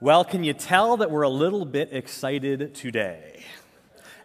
Well, 0.00 0.24
can 0.24 0.44
you 0.44 0.52
tell 0.52 0.98
that 0.98 1.10
we're 1.10 1.22
a 1.22 1.28
little 1.28 1.64
bit 1.64 1.92
excited 1.92 2.72
today? 2.72 3.44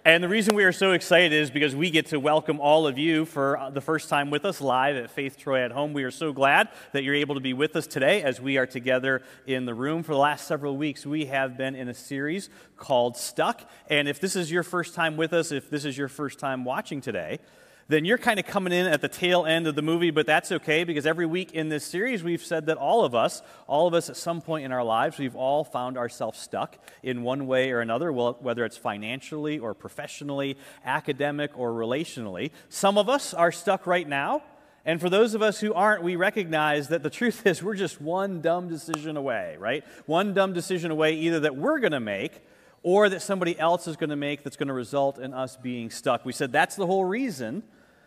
And 0.05 0.23
the 0.23 0.27
reason 0.27 0.55
we 0.55 0.65
are 0.65 0.71
so 0.71 0.91
excited 0.91 1.33
is 1.33 1.49
because 1.49 1.75
we 1.75 1.89
get 1.89 2.05
to 2.07 2.19
welcome 2.19 2.59
all 2.59 2.85
of 2.85 2.99
you 2.99 3.25
for 3.25 3.57
uh, 3.57 3.71
the 3.71 3.81
first 3.81 4.07
time 4.07 4.29
with 4.29 4.45
us 4.45 4.61
live 4.61 4.95
at 4.97 5.09
Faith 5.09 5.35
Troy 5.35 5.65
at 5.65 5.71
Home. 5.71 5.93
We 5.93 6.03
are 6.03 6.11
so 6.11 6.31
glad 6.31 6.69
that 6.91 7.03
you're 7.03 7.15
able 7.15 7.33
to 7.33 7.41
be 7.41 7.53
with 7.53 7.75
us 7.75 7.87
today 7.87 8.21
as 8.21 8.39
we 8.39 8.57
are 8.57 8.67
together 8.67 9.23
in 9.47 9.65
the 9.65 9.73
room. 9.73 10.03
For 10.03 10.11
the 10.11 10.19
last 10.19 10.45
several 10.45 10.77
weeks, 10.77 11.07
we 11.07 11.25
have 11.25 11.57
been 11.57 11.73
in 11.73 11.89
a 11.89 11.95
series 11.95 12.51
called 12.77 13.17
Stuck. 13.17 13.67
And 13.89 14.07
if 14.07 14.19
this 14.19 14.35
is 14.35 14.51
your 14.51 14.61
first 14.61 14.93
time 14.93 15.17
with 15.17 15.33
us, 15.33 15.51
if 15.51 15.71
this 15.71 15.85
is 15.85 15.97
your 15.97 16.07
first 16.07 16.37
time 16.37 16.65
watching 16.65 17.01
today, 17.01 17.39
then 17.87 18.05
you're 18.05 18.17
kind 18.17 18.39
of 18.39 18.45
coming 18.45 18.73
in 18.73 18.85
at 18.85 19.01
the 19.01 19.07
tail 19.07 19.45
end 19.45 19.67
of 19.67 19.75
the 19.75 19.81
movie, 19.81 20.11
but 20.11 20.25
that's 20.25 20.51
okay 20.51 20.83
because 20.83 21.05
every 21.05 21.25
week 21.25 21.51
in 21.51 21.69
this 21.69 21.83
series, 21.83 22.23
we've 22.23 22.43
said 22.43 22.67
that 22.67 22.77
all 22.77 23.03
of 23.03 23.13
us, 23.13 23.41
all 23.67 23.87
of 23.87 23.93
us 23.93 24.09
at 24.09 24.15
some 24.15 24.41
point 24.41 24.65
in 24.65 24.71
our 24.71 24.83
lives, 24.83 25.17
we've 25.17 25.35
all 25.35 25.63
found 25.63 25.97
ourselves 25.97 26.39
stuck 26.39 26.77
in 27.01 27.23
one 27.23 27.47
way 27.47 27.71
or 27.71 27.81
another, 27.81 28.11
whether 28.11 28.65
it's 28.65 28.77
financially 28.77 29.59
or 29.59 29.73
professionally, 29.73 30.57
academic 30.85 31.51
or 31.57 31.71
relationally. 31.71 32.51
Some 32.69 32.97
of 32.97 33.09
us 33.09 33.33
are 33.33 33.51
stuck 33.51 33.85
right 33.85 34.07
now. 34.07 34.43
And 34.85 34.99
for 34.99 35.09
those 35.09 35.33
of 35.33 35.41
us 35.41 35.61
who 35.61 35.73
aren't, 35.73 36.03
we 36.03 36.17
recognize 36.17 36.89
that 36.89 37.03
the 37.03 37.09
truth 37.09 37.45
is 37.47 37.63
we're 37.63 37.75
just 37.75 38.01
one 38.01 38.41
dumb 38.41 38.67
decision 38.67 39.15
away, 39.15 39.55
right? 39.57 39.83
One 40.05 40.33
dumb 40.33 40.51
decision 40.53 40.91
away, 40.91 41.13
either 41.13 41.41
that 41.41 41.55
we're 41.55 41.79
going 41.79 41.93
to 41.93 42.01
make 42.01 42.41
or 42.83 43.09
that 43.09 43.21
somebody 43.21 43.57
else 43.57 43.87
is 43.87 43.95
going 43.95 44.09
to 44.09 44.15
make 44.15 44.43
that's 44.43 44.57
going 44.57 44.67
to 44.67 44.73
result 44.73 45.17
in 45.17 45.33
us 45.33 45.57
being 45.57 45.89
stuck. 45.89 46.25
We 46.25 46.33
said 46.33 46.51
that's 46.51 46.75
the 46.75 46.85
whole 46.85 47.05
reason 47.05 47.63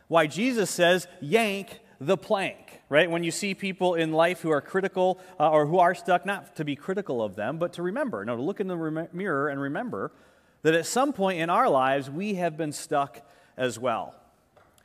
why 0.08 0.26
Jesus 0.26 0.70
says, 0.70 1.08
yank 1.20 1.80
the 1.98 2.16
plank, 2.16 2.80
right? 2.88 3.10
When 3.10 3.24
you 3.24 3.30
see 3.30 3.54
people 3.54 3.94
in 3.94 4.12
life 4.12 4.40
who 4.40 4.50
are 4.50 4.60
critical 4.60 5.18
uh, 5.40 5.50
or 5.50 5.66
who 5.66 5.78
are 5.78 5.94
stuck, 5.94 6.26
not 6.26 6.56
to 6.56 6.64
be 6.64 6.76
critical 6.76 7.22
of 7.22 7.34
them, 7.34 7.58
but 7.58 7.72
to 7.74 7.82
remember, 7.82 8.24
no, 8.24 8.36
to 8.36 8.42
look 8.42 8.60
in 8.60 8.68
the 8.68 8.76
rem- 8.76 9.08
mirror 9.12 9.48
and 9.48 9.60
remember 9.60 10.12
that 10.62 10.74
at 10.74 10.86
some 10.86 11.12
point 11.12 11.40
in 11.40 11.48
our 11.48 11.68
lives 11.68 12.10
we 12.10 12.34
have 12.34 12.56
been 12.56 12.72
stuck 12.72 13.22
as 13.56 13.78
well. 13.78 14.14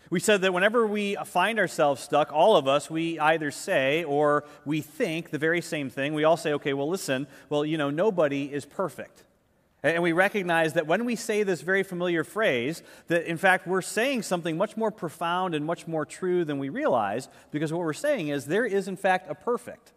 We 0.09 0.19
said 0.19 0.41
that 0.41 0.53
whenever 0.53 0.85
we 0.85 1.15
find 1.25 1.57
ourselves 1.57 2.01
stuck, 2.01 2.33
all 2.33 2.57
of 2.57 2.67
us, 2.67 2.89
we 2.89 3.17
either 3.19 3.49
say 3.49 4.03
or 4.03 4.43
we 4.65 4.81
think 4.81 5.29
the 5.29 5.37
very 5.37 5.61
same 5.61 5.89
thing. 5.89 6.13
We 6.13 6.25
all 6.25 6.35
say, 6.35 6.53
okay, 6.53 6.73
well, 6.73 6.89
listen, 6.89 7.27
well, 7.49 7.65
you 7.65 7.77
know, 7.77 7.89
nobody 7.89 8.51
is 8.51 8.65
perfect. 8.65 9.23
And 9.83 10.03
we 10.03 10.11
recognize 10.11 10.73
that 10.73 10.85
when 10.85 11.05
we 11.05 11.15
say 11.15 11.41
this 11.41 11.61
very 11.61 11.81
familiar 11.81 12.23
phrase, 12.23 12.83
that 13.07 13.25
in 13.25 13.37
fact 13.37 13.65
we're 13.65 13.81
saying 13.81 14.21
something 14.21 14.55
much 14.55 14.77
more 14.77 14.91
profound 14.91 15.55
and 15.55 15.65
much 15.65 15.87
more 15.87 16.05
true 16.05 16.45
than 16.45 16.59
we 16.59 16.69
realize, 16.69 17.29
because 17.49 17.73
what 17.73 17.79
we're 17.81 17.93
saying 17.93 18.27
is 18.27 18.45
there 18.45 18.65
is 18.65 18.87
in 18.87 18.95
fact 18.95 19.29
a 19.29 19.33
perfect, 19.33 19.93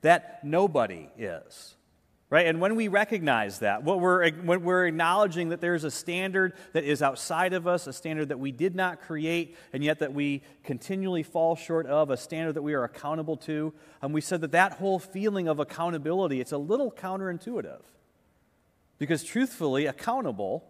that 0.00 0.42
nobody 0.44 1.10
is. 1.18 1.74
Right? 2.30 2.46
And 2.46 2.60
when 2.60 2.76
we 2.76 2.88
recognize 2.88 3.60
that, 3.60 3.84
what 3.84 4.00
we're, 4.00 4.30
when 4.30 4.62
we're 4.62 4.86
acknowledging 4.86 5.48
that 5.48 5.62
there's 5.62 5.84
a 5.84 5.90
standard 5.90 6.52
that 6.74 6.84
is 6.84 7.00
outside 7.00 7.54
of 7.54 7.66
us, 7.66 7.86
a 7.86 7.92
standard 7.92 8.28
that 8.28 8.38
we 8.38 8.52
did 8.52 8.74
not 8.74 9.00
create, 9.00 9.56
and 9.72 9.82
yet 9.82 10.00
that 10.00 10.12
we 10.12 10.42
continually 10.62 11.22
fall 11.22 11.56
short 11.56 11.86
of, 11.86 12.10
a 12.10 12.18
standard 12.18 12.52
that 12.52 12.62
we 12.62 12.74
are 12.74 12.84
accountable 12.84 13.38
to, 13.38 13.72
and 14.02 14.12
we 14.12 14.20
said 14.20 14.42
that 14.42 14.52
that 14.52 14.72
whole 14.74 14.98
feeling 14.98 15.48
of 15.48 15.58
accountability, 15.58 16.38
it's 16.38 16.52
a 16.52 16.58
little 16.58 16.92
counterintuitive. 16.92 17.80
Because 18.98 19.22
truthfully, 19.22 19.86
accountable 19.86 20.64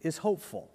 is 0.00 0.18
hopeful. 0.18 0.70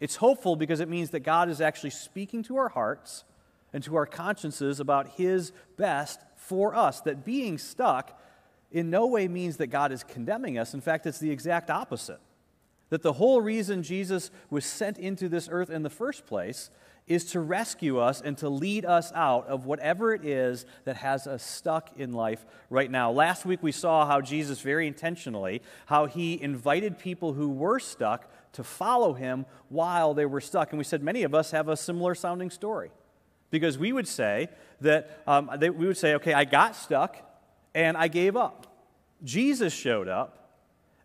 It's 0.00 0.16
hopeful 0.16 0.56
because 0.56 0.80
it 0.80 0.88
means 0.88 1.10
that 1.10 1.20
God 1.20 1.48
is 1.48 1.60
actually 1.60 1.90
speaking 1.90 2.42
to 2.44 2.56
our 2.56 2.68
hearts 2.68 3.24
and 3.72 3.82
to 3.84 3.96
our 3.96 4.06
consciences 4.06 4.80
about 4.80 5.08
His 5.10 5.52
best 5.76 6.20
for 6.36 6.74
us. 6.74 7.00
That 7.02 7.24
being 7.24 7.58
stuck 7.58 8.18
in 8.72 8.90
no 8.90 9.06
way 9.06 9.28
means 9.28 9.58
that 9.58 9.68
God 9.68 9.92
is 9.92 10.02
condemning 10.04 10.58
us. 10.58 10.74
In 10.74 10.80
fact, 10.80 11.06
it's 11.06 11.18
the 11.18 11.30
exact 11.30 11.70
opposite. 11.70 12.20
That 12.88 13.02
the 13.02 13.12
whole 13.14 13.40
reason 13.40 13.82
Jesus 13.82 14.30
was 14.48 14.64
sent 14.64 14.98
into 14.98 15.28
this 15.28 15.48
earth 15.50 15.70
in 15.70 15.82
the 15.82 15.90
first 15.90 16.26
place 16.26 16.70
is 17.10 17.24
to 17.24 17.40
rescue 17.40 17.98
us 17.98 18.20
and 18.20 18.38
to 18.38 18.48
lead 18.48 18.84
us 18.84 19.10
out 19.16 19.44
of 19.48 19.66
whatever 19.66 20.14
it 20.14 20.24
is 20.24 20.64
that 20.84 20.94
has 20.94 21.26
us 21.26 21.42
stuck 21.42 21.90
in 21.98 22.12
life 22.12 22.46
right 22.70 22.88
now. 22.88 23.10
Last 23.10 23.44
week 23.44 23.64
we 23.64 23.72
saw 23.72 24.06
how 24.06 24.20
Jesus 24.20 24.60
very 24.60 24.86
intentionally 24.86 25.60
how 25.86 26.06
he 26.06 26.40
invited 26.40 27.00
people 27.00 27.32
who 27.32 27.48
were 27.48 27.80
stuck 27.80 28.30
to 28.52 28.62
follow 28.62 29.12
him 29.12 29.44
while 29.68 30.14
they 30.14 30.24
were 30.24 30.40
stuck. 30.40 30.70
And 30.70 30.78
we 30.78 30.84
said 30.84 31.02
many 31.02 31.24
of 31.24 31.34
us 31.34 31.50
have 31.50 31.68
a 31.68 31.76
similar 31.76 32.14
sounding 32.14 32.48
story. 32.48 32.92
Because 33.50 33.76
we 33.76 33.92
would 33.92 34.06
say 34.06 34.48
that 34.80 35.20
um, 35.26 35.50
they, 35.58 35.68
we 35.68 35.88
would 35.88 35.98
say, 35.98 36.14
okay, 36.14 36.32
I 36.32 36.44
got 36.44 36.76
stuck 36.76 37.16
and 37.74 37.96
I 37.96 38.06
gave 38.06 38.36
up. 38.36 38.68
Jesus 39.24 39.72
showed 39.72 40.06
up 40.06 40.52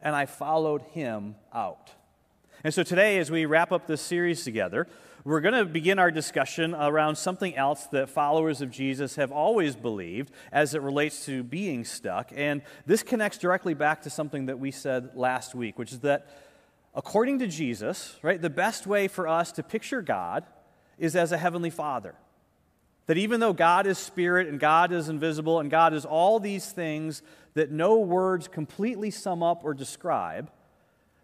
and 0.04 0.16
I 0.16 0.28
followed 0.28 0.84
him 0.84 1.34
out. 1.52 1.94
And 2.64 2.72
so 2.72 2.84
today, 2.84 3.18
as 3.18 3.32
we 3.32 3.46
wrap 3.46 3.72
up 3.72 3.88
this 3.88 4.02
series 4.02 4.44
together, 4.44 4.88
we're 5.26 5.42
going 5.42 5.56
to 5.56 5.66
begin 5.66 5.98
our 5.98 6.12
discussion 6.12 6.76
around 6.76 7.16
something 7.16 7.56
else 7.56 7.88
that 7.88 8.10
followers 8.10 8.62
of 8.62 8.70
Jesus 8.70 9.16
have 9.16 9.32
always 9.32 9.76
believed 9.76 10.32
as 10.52 10.76
it 10.76 10.84
relates 10.84 11.26
to 11.26 11.44
being 11.44 11.84
stuck. 11.84 12.32
And 12.36 12.62
this 12.86 13.02
connects 13.02 13.40
directly 13.40 13.74
back 13.74 14.04
to 14.04 14.12
something 14.12 14.46
that 14.46 14.60
we 14.60 14.70
said 14.70 15.16
last 15.16 15.56
week, 15.56 15.80
which 15.80 15.92
is 15.92 16.02
that 16.02 16.30
according 16.94 17.40
to 17.40 17.48
Jesus, 17.48 18.16
right, 18.22 18.40
the 18.40 18.52
best 18.52 18.86
way 18.86 19.08
for 19.08 19.28
us 19.28 19.52
to 19.54 19.64
picture 19.64 20.04
God 20.04 20.46
is 21.00 21.16
as 21.16 21.32
a 21.32 21.40
heavenly 21.40 21.72
father. 21.72 22.14
That 23.08 23.18
even 23.18 23.40
though 23.40 23.54
God 23.54 23.88
is 23.88 23.98
spirit 23.98 24.48
and 24.48 24.60
God 24.60 24.92
is 24.92 25.10
invisible 25.10 25.60
and 25.60 25.72
God 25.72 25.96
is 25.96 26.06
all 26.06 26.40
these 26.40 26.72
things 26.72 27.24
that 27.56 27.72
no 27.72 27.98
words 27.98 28.48
completely 28.48 29.10
sum 29.10 29.42
up 29.42 29.64
or 29.64 29.74
describe, 29.74 30.52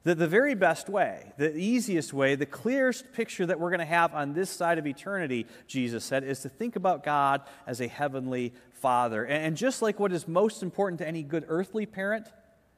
that 0.04 0.18
the 0.18 0.28
very 0.28 0.56
best 0.56 0.90
way, 0.90 1.32
the 1.38 1.56
easiest 1.56 2.12
way, 2.12 2.36
the 2.36 2.46
clearest 2.46 3.14
picture 3.14 3.46
that 3.46 3.60
we're 3.60 3.70
going 3.70 3.80
to 3.80 3.86
have 3.86 4.14
on 4.16 4.34
this 4.34 4.50
side 4.50 4.80
of 4.80 4.88
eternity, 4.88 5.46
Jesus 5.68 6.04
said, 6.04 6.24
is 6.24 6.40
to 6.40 6.50
think 6.50 6.76
about 6.76 7.04
God 7.04 7.42
as 7.68 7.82
a 7.82 7.88
heavenly 7.88 8.54
father. 8.74 9.24
And 9.26 9.56
just 9.56 9.82
like 9.82 10.00
what 10.00 10.12
is 10.12 10.28
most 10.28 10.64
important 10.64 11.00
to 11.00 11.08
any 11.08 11.22
good 11.22 11.46
earthly 11.48 11.86
parent 11.86 12.28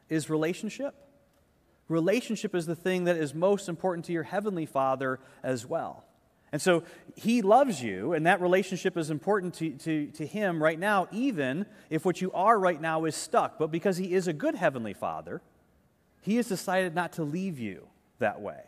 is 0.10 0.30
relationship, 0.30 0.96
relationship 1.88 2.54
is 2.54 2.66
the 2.66 2.76
thing 2.76 3.06
that 3.06 3.16
is 3.16 3.34
most 3.34 3.70
important 3.70 4.06
to 4.06 4.14
your 4.14 4.24
heavenly 4.24 4.66
father 4.66 5.20
as 5.44 5.66
well. 5.66 6.04
And 6.52 6.62
so 6.62 6.84
he 7.16 7.42
loves 7.42 7.82
you, 7.82 8.14
and 8.14 8.28
that 8.28 8.40
relationship 8.40 8.96
is 8.96 9.10
important 9.10 9.56
to, 9.56 9.72
to, 9.72 10.08
to 10.12 10.28
him 10.28 10.62
right 10.62 10.78
now, 10.78 11.08
even 11.12 11.66
if 11.90 12.06
what 12.06 12.22
you 12.22 12.32
are 12.34 12.60
right 12.60 12.80
now 12.80 13.06
is 13.06 13.16
stuck. 13.16 13.58
But 13.58 13.72
because 13.72 13.98
he 13.98 14.14
is 14.14 14.28
a 14.28 14.34
good 14.34 14.54
heavenly 14.54 14.94
father, 14.94 15.42
he 16.24 16.38
has 16.38 16.48
decided 16.48 16.96
not 16.96 17.14
to 17.14 17.24
leave 17.24 17.60
you 17.60 17.88
that 18.20 18.42
way. 18.42 18.62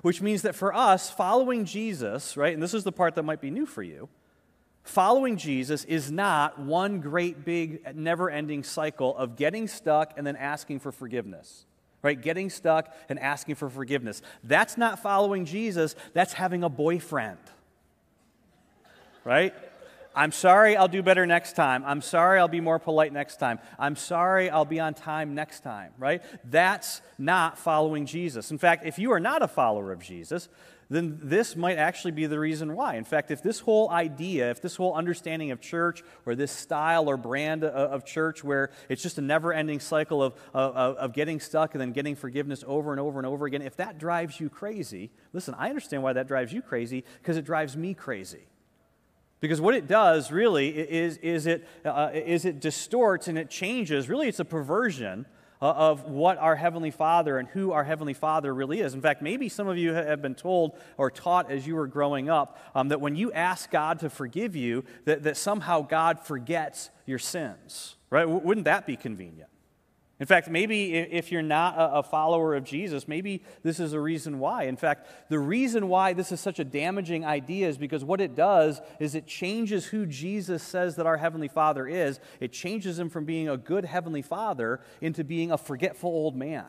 Which 0.00 0.22
means 0.22 0.42
that 0.42 0.54
for 0.54 0.74
us, 0.74 1.10
following 1.10 1.66
Jesus, 1.66 2.36
right, 2.36 2.54
and 2.54 2.62
this 2.62 2.72
is 2.72 2.82
the 2.82 2.92
part 2.92 3.14
that 3.14 3.24
might 3.24 3.42
be 3.42 3.50
new 3.50 3.66
for 3.66 3.82
you, 3.82 4.08
following 4.82 5.36
Jesus 5.36 5.84
is 5.84 6.10
not 6.10 6.58
one 6.58 7.00
great 7.00 7.44
big 7.44 7.94
never 7.94 8.30
ending 8.30 8.64
cycle 8.64 9.14
of 9.16 9.36
getting 9.36 9.68
stuck 9.68 10.14
and 10.16 10.26
then 10.26 10.34
asking 10.34 10.80
for 10.80 10.92
forgiveness. 10.92 11.66
Right? 12.02 12.20
Getting 12.20 12.50
stuck 12.50 12.92
and 13.08 13.18
asking 13.20 13.56
for 13.56 13.70
forgiveness. 13.70 14.22
That's 14.42 14.76
not 14.76 14.98
following 14.98 15.44
Jesus, 15.44 15.94
that's 16.14 16.32
having 16.32 16.64
a 16.64 16.68
boyfriend. 16.68 17.38
Right? 19.24 19.54
I'm 20.14 20.32
sorry, 20.32 20.76
I'll 20.76 20.88
do 20.88 21.02
better 21.02 21.26
next 21.26 21.54
time. 21.54 21.84
I'm 21.86 22.02
sorry, 22.02 22.38
I'll 22.38 22.48
be 22.48 22.60
more 22.60 22.78
polite 22.78 23.12
next 23.12 23.36
time. 23.36 23.58
I'm 23.78 23.96
sorry, 23.96 24.50
I'll 24.50 24.64
be 24.64 24.80
on 24.80 24.94
time 24.94 25.34
next 25.34 25.60
time, 25.60 25.92
right? 25.98 26.22
That's 26.44 27.00
not 27.18 27.58
following 27.58 28.06
Jesus. 28.06 28.50
In 28.50 28.58
fact, 28.58 28.84
if 28.86 28.98
you 28.98 29.12
are 29.12 29.20
not 29.20 29.42
a 29.42 29.48
follower 29.48 29.92
of 29.92 30.00
Jesus, 30.00 30.48
then 30.92 31.18
this 31.22 31.56
might 31.56 31.78
actually 31.78 32.10
be 32.10 32.26
the 32.26 32.38
reason 32.38 32.74
why. 32.74 32.96
In 32.96 33.04
fact, 33.04 33.30
if 33.30 33.42
this 33.42 33.60
whole 33.60 33.88
idea, 33.90 34.50
if 34.50 34.60
this 34.60 34.76
whole 34.76 34.94
understanding 34.94 35.50
of 35.50 35.60
church 35.60 36.02
or 36.26 36.34
this 36.34 36.52
style 36.52 37.08
or 37.08 37.16
brand 37.16 37.64
of 37.64 38.04
church 38.04 38.44
where 38.44 38.70
it's 38.90 39.02
just 39.02 39.16
a 39.16 39.22
never 39.22 39.52
ending 39.52 39.80
cycle 39.80 40.22
of, 40.22 40.34
of, 40.52 40.96
of, 40.96 41.12
getting 41.14 41.40
stuck 41.40 41.74
and 41.74 41.80
then 41.80 41.92
getting 41.92 42.14
forgiveness 42.14 42.62
over 42.66 42.90
and 42.90 43.00
over 43.00 43.18
and 43.18 43.26
over 43.26 43.46
again, 43.46 43.62
if 43.62 43.76
that 43.76 43.98
drives 43.98 44.38
you 44.38 44.50
crazy, 44.50 45.10
listen, 45.32 45.54
I 45.58 45.70
understand 45.70 46.02
why 46.02 46.12
that 46.12 46.28
drives 46.28 46.52
you 46.52 46.60
crazy 46.60 47.04
because 47.22 47.38
it 47.38 47.44
drives 47.44 47.76
me 47.76 47.94
crazy. 47.94 48.46
Because 49.42 49.60
what 49.60 49.74
it 49.74 49.88
does 49.88 50.30
really 50.30 50.68
is, 50.68 51.16
is, 51.16 51.46
it, 51.46 51.66
uh, 51.84 52.10
is 52.14 52.44
it 52.44 52.60
distorts 52.60 53.26
and 53.26 53.36
it 53.36 53.50
changes. 53.50 54.08
Really, 54.08 54.28
it's 54.28 54.38
a 54.38 54.44
perversion 54.44 55.26
uh, 55.60 55.66
of 55.72 56.04
what 56.04 56.38
our 56.38 56.54
Heavenly 56.54 56.92
Father 56.92 57.38
and 57.38 57.48
who 57.48 57.72
our 57.72 57.82
Heavenly 57.82 58.14
Father 58.14 58.54
really 58.54 58.78
is. 58.78 58.94
In 58.94 59.00
fact, 59.00 59.20
maybe 59.20 59.48
some 59.48 59.66
of 59.66 59.76
you 59.76 59.94
have 59.94 60.22
been 60.22 60.36
told 60.36 60.78
or 60.96 61.10
taught 61.10 61.50
as 61.50 61.66
you 61.66 61.74
were 61.74 61.88
growing 61.88 62.30
up 62.30 62.56
um, 62.76 62.88
that 62.90 63.00
when 63.00 63.16
you 63.16 63.32
ask 63.32 63.68
God 63.68 63.98
to 63.98 64.08
forgive 64.08 64.54
you, 64.54 64.84
that, 65.06 65.24
that 65.24 65.36
somehow 65.36 65.82
God 65.82 66.20
forgets 66.20 66.90
your 67.04 67.18
sins. 67.18 67.96
Right? 68.10 68.28
Wouldn't 68.28 68.66
that 68.66 68.86
be 68.86 68.94
convenient? 68.96 69.50
In 70.22 70.26
fact, 70.26 70.48
maybe 70.48 70.94
if 70.94 71.32
you're 71.32 71.42
not 71.42 71.74
a 71.76 72.00
follower 72.00 72.54
of 72.54 72.62
Jesus, 72.62 73.08
maybe 73.08 73.42
this 73.64 73.80
is 73.80 73.92
a 73.92 73.98
reason 73.98 74.38
why. 74.38 74.66
In 74.66 74.76
fact, 74.76 75.08
the 75.28 75.38
reason 75.40 75.88
why 75.88 76.12
this 76.12 76.30
is 76.30 76.38
such 76.38 76.60
a 76.60 76.64
damaging 76.64 77.24
idea 77.24 77.68
is 77.68 77.76
because 77.76 78.04
what 78.04 78.20
it 78.20 78.36
does 78.36 78.80
is 79.00 79.16
it 79.16 79.26
changes 79.26 79.86
who 79.86 80.06
Jesus 80.06 80.62
says 80.62 80.94
that 80.94 81.06
our 81.06 81.16
Heavenly 81.16 81.48
Father 81.48 81.88
is. 81.88 82.20
It 82.38 82.52
changes 82.52 83.00
him 83.00 83.10
from 83.10 83.24
being 83.24 83.48
a 83.48 83.56
good 83.56 83.84
Heavenly 83.84 84.22
Father 84.22 84.78
into 85.00 85.24
being 85.24 85.50
a 85.50 85.58
forgetful 85.58 86.08
old 86.08 86.36
man. 86.36 86.66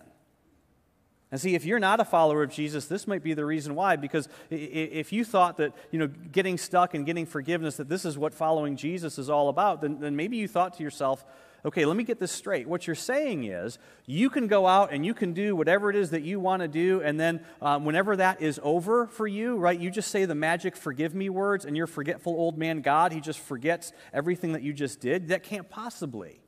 And 1.32 1.40
see, 1.40 1.54
if 1.54 1.64
you're 1.64 1.78
not 1.78 2.00
a 2.00 2.06
follower 2.06 2.42
of 2.42 2.50
Jesus, 2.50 2.88
this 2.88 3.06
might 3.06 3.22
be 3.22 3.36
the 3.36 3.46
reason 3.46 3.76
why. 3.76 3.98
Because 3.98 4.30
if 4.50 5.14
you 5.14 5.24
thought 5.24 5.58
that, 5.58 5.76
you 5.92 6.00
know, 6.00 6.08
getting 6.08 6.58
stuck 6.58 6.96
and 6.96 7.06
getting 7.06 7.28
forgiveness, 7.28 7.78
that 7.78 7.88
this 7.88 8.04
is 8.04 8.18
what 8.18 8.34
following 8.34 8.78
Jesus 8.78 9.20
is 9.20 9.30
all 9.30 9.50
about, 9.50 9.82
then, 9.82 10.00
then 10.00 10.16
maybe 10.16 10.38
you 10.38 10.48
thought 10.48 10.76
to 10.78 10.84
yourself, 10.84 11.24
okay, 11.66 11.86
let 11.86 11.96
me 11.96 12.04
get 12.04 12.20
this 12.20 12.32
straight. 12.32 12.68
What 12.68 12.88
you're 12.88 12.96
saying 12.96 13.46
is 13.46 13.78
you 14.06 14.30
can 14.30 14.48
go 14.48 14.68
out 14.68 14.92
and 14.92 15.06
you 15.06 15.14
can 15.14 15.34
do 15.34 15.56
whatever 15.56 15.90
it 15.90 15.96
is 15.96 16.10
that 16.10 16.24
you 16.24 16.40
want 16.40 16.62
to 16.62 16.68
do, 16.68 17.02
and 17.02 17.20
then 17.20 17.46
um, 17.62 17.86
whenever 17.86 18.16
that 18.18 18.42
is 18.42 18.60
over 18.64 19.08
for 19.08 19.28
you, 19.28 19.58
right, 19.58 19.80
you 19.80 19.90
just 19.90 20.12
say 20.12 20.26
the 20.26 20.36
magic 20.36 20.76
forgive 20.76 21.16
me 21.16 21.30
words, 21.30 21.66
and 21.66 21.78
your 21.78 21.88
forgetful 21.88 22.34
old 22.34 22.58
man 22.58 22.82
God, 22.82 23.12
he 23.12 23.22
just 23.22 23.40
forgets 23.40 23.94
everything 24.14 24.54
that 24.54 24.62
you 24.62 24.74
just 24.74 25.00
did. 25.00 25.30
That 25.30 25.44
can't 25.44 25.70
possibly 25.70 26.42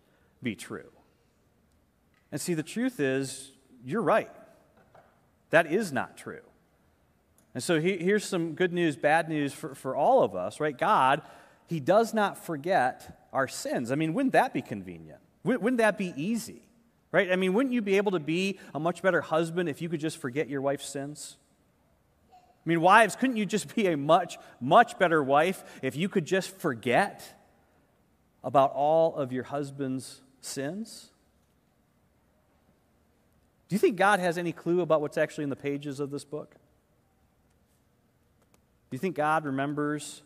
be 0.44 0.56
true. 0.56 0.92
And 2.32 2.42
see, 2.42 2.54
the 2.54 2.64
truth 2.64 3.00
is, 3.00 3.52
you're 3.84 4.02
right. 4.02 4.32
That 5.52 5.72
is 5.72 5.94
not 5.94 6.18
true. 6.18 6.42
And 7.54 7.64
so 7.64 7.80
he, 7.80 7.98
here's 7.98 8.26
some 8.26 8.54
good 8.54 8.74
news, 8.74 8.98
bad 8.98 9.30
news 9.30 9.54
for, 9.54 9.74
for 9.74 9.96
all 9.96 10.24
of 10.24 10.36
us, 10.36 10.60
right? 10.60 10.78
God, 10.78 11.22
He 11.68 11.80
does 11.80 12.14
not 12.14 12.38
forget 12.38 13.28
our 13.34 13.48
sins. 13.48 13.92
I 13.92 13.96
mean, 13.96 14.14
wouldn't 14.14 14.34
that 14.34 14.54
be 14.54 14.62
convenient? 14.62 15.20
Wouldn't 15.44 15.78
that 15.78 15.98
be 15.98 16.14
easy? 16.16 16.62
Right? 17.12 17.32
I 17.32 17.36
mean, 17.36 17.54
wouldn't 17.54 17.74
you 17.74 17.82
be 17.82 17.98
able 17.98 18.12
to 18.14 18.20
be 18.20 18.60
a 18.74 18.80
much 18.80 19.02
better 19.02 19.22
husband 19.22 19.70
if 19.70 19.82
you 19.82 19.90
could 19.90 20.00
just 20.00 20.18
forget 20.18 20.50
your 20.50 20.62
wife's 20.62 20.88
sins? 20.88 21.38
I 22.66 22.70
mean, 22.70 22.82
wives, 22.82 23.16
couldn't 23.16 23.38
you 23.38 23.46
just 23.46 23.74
be 23.76 23.88
a 23.88 23.96
much, 23.96 24.38
much 24.60 24.98
better 24.98 25.22
wife 25.22 25.64
if 25.82 25.96
you 25.96 26.10
could 26.10 26.26
just 26.26 26.58
forget 26.58 27.24
about 28.44 28.74
all 28.74 29.16
of 29.16 29.32
your 29.32 29.44
husband's 29.44 30.22
sins? 30.42 31.12
Do 33.68 33.76
you 33.76 33.80
think 33.80 33.98
God 33.98 34.20
has 34.20 34.38
any 34.38 34.52
clue 34.52 34.82
about 34.82 35.02
what's 35.02 35.18
actually 35.18 35.44
in 35.44 35.50
the 35.50 35.56
pages 35.56 36.00
of 36.00 36.12
this 36.12 36.24
book? 36.24 36.56
Do 38.90 38.96
you 38.96 39.00
think 39.00 39.16
God 39.16 39.46
remembers 39.46 40.22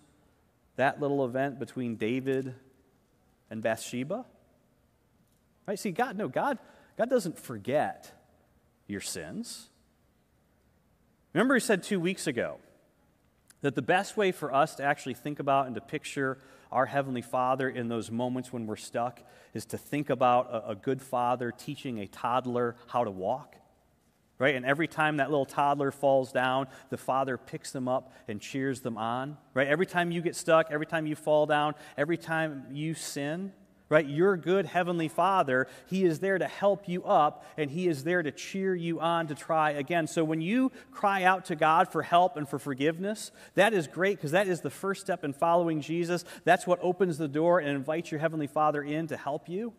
that 0.79 1.01
little 1.01 1.25
event 1.25 1.59
between 1.59 1.97
David 1.97 2.55
and 3.49 3.61
Bathsheba. 3.61 4.25
Right? 5.67 5.77
See, 5.77 5.91
God, 5.91 6.17
no, 6.17 6.29
God, 6.29 6.57
God 6.97 7.09
doesn't 7.09 7.37
forget 7.37 8.13
your 8.87 9.01
sins. 9.01 9.67
Remember, 11.33 11.53
he 11.55 11.59
said 11.59 11.83
two 11.83 11.99
weeks 11.99 12.27
ago 12.27 12.59
that 13.59 13.75
the 13.75 13.81
best 13.81 14.15
way 14.15 14.31
for 14.31 14.53
us 14.53 14.75
to 14.75 14.83
actually 14.83 15.15
think 15.15 15.39
about 15.39 15.65
and 15.65 15.75
to 15.75 15.81
picture 15.81 16.37
our 16.71 16.85
Heavenly 16.85 17.21
Father 17.21 17.67
in 17.67 17.89
those 17.89 18.09
moments 18.09 18.53
when 18.53 18.65
we're 18.65 18.77
stuck 18.77 19.19
is 19.53 19.65
to 19.65 19.77
think 19.77 20.09
about 20.09 20.49
a, 20.49 20.69
a 20.69 20.75
good 20.75 21.01
father 21.01 21.51
teaching 21.51 21.99
a 21.99 22.07
toddler 22.07 22.77
how 22.87 23.03
to 23.03 23.11
walk 23.11 23.57
right? 24.39 24.55
And 24.55 24.65
every 24.65 24.87
time 24.87 25.17
that 25.17 25.29
little 25.29 25.45
toddler 25.45 25.91
falls 25.91 26.31
down, 26.31 26.67
the 26.89 26.97
father 26.97 27.37
picks 27.37 27.71
them 27.71 27.87
up 27.87 28.13
and 28.27 28.39
cheers 28.39 28.81
them 28.81 28.97
on, 28.97 29.37
right? 29.53 29.67
Every 29.67 29.85
time 29.85 30.11
you 30.11 30.21
get 30.21 30.35
stuck, 30.35 30.71
every 30.71 30.85
time 30.85 31.05
you 31.05 31.15
fall 31.15 31.45
down, 31.45 31.75
every 31.97 32.17
time 32.17 32.65
you 32.71 32.93
sin, 32.93 33.51
right? 33.89 34.07
Your 34.07 34.37
good 34.37 34.65
heavenly 34.65 35.07
father, 35.07 35.67
he 35.87 36.05
is 36.05 36.19
there 36.19 36.37
to 36.37 36.47
help 36.47 36.87
you 36.87 37.03
up 37.03 37.43
and 37.57 37.69
he 37.69 37.87
is 37.87 38.03
there 38.03 38.23
to 38.23 38.31
cheer 38.31 38.73
you 38.75 38.99
on 39.01 39.27
to 39.27 39.35
try 39.35 39.71
again. 39.71 40.07
So 40.07 40.23
when 40.23 40.41
you 40.41 40.71
cry 40.91 41.23
out 41.23 41.45
to 41.45 41.55
God 41.55 41.91
for 41.91 42.01
help 42.01 42.37
and 42.37 42.47
for 42.47 42.59
forgiveness, 42.59 43.31
that 43.55 43.73
is 43.73 43.87
great 43.87 44.17
because 44.17 44.31
that 44.31 44.47
is 44.47 44.61
the 44.61 44.69
first 44.69 45.01
step 45.01 45.25
in 45.25 45.33
following 45.33 45.81
Jesus. 45.81 46.23
That's 46.45 46.65
what 46.65 46.79
opens 46.81 47.17
the 47.17 47.27
door 47.27 47.59
and 47.59 47.69
invites 47.69 48.11
your 48.11 48.19
heavenly 48.19 48.47
father 48.47 48.83
in 48.83 49.07
to 49.07 49.17
help 49.17 49.49
you. 49.49 49.73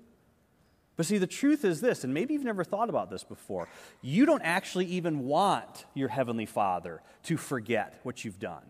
But 0.97 1.07
see, 1.07 1.19
the 1.19 1.27
truth 1.27 1.65
is 1.65 1.81
this, 1.81 2.05
and 2.05 2.13
maybe 2.13 2.35
you've 2.35 2.45
never 2.45 2.65
thought 2.65 2.91
about 2.91 3.11
this 3.11 3.25
before. 3.25 3.69
You 4.03 4.27
don't 4.27 4.43
actually 4.43 4.87
even 4.87 5.21
want 5.21 5.87
your 5.95 6.09
Heavenly 6.09 6.47
Father 6.47 7.01
to 7.25 7.37
forget 7.37 7.99
what 8.03 8.25
you've 8.25 8.39
done. 8.39 8.63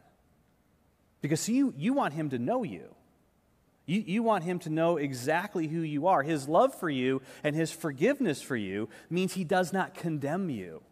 Because 1.21 1.41
see, 1.41 1.55
you, 1.55 1.75
you 1.77 1.93
want 1.93 2.15
Him 2.15 2.31
to 2.31 2.39
know 2.39 2.63
you. 2.63 2.95
you. 3.87 4.05
You 4.07 4.23
want 4.23 4.45
Him 4.45 4.59
to 4.61 4.71
know 4.71 4.97
exactly 4.97 5.67
who 5.67 5.81
you 5.81 6.07
are. 6.07 6.23
His 6.23 6.49
love 6.49 6.75
for 6.75 6.89
you 6.89 7.21
and 7.43 7.57
His 7.57 7.73
forgiveness 7.73 8.41
for 8.41 8.57
you 8.57 8.89
means 9.09 9.35
He 9.35 9.45
does 9.45 9.73
not 9.73 9.95
condemn 9.95 10.51
you 10.51 10.83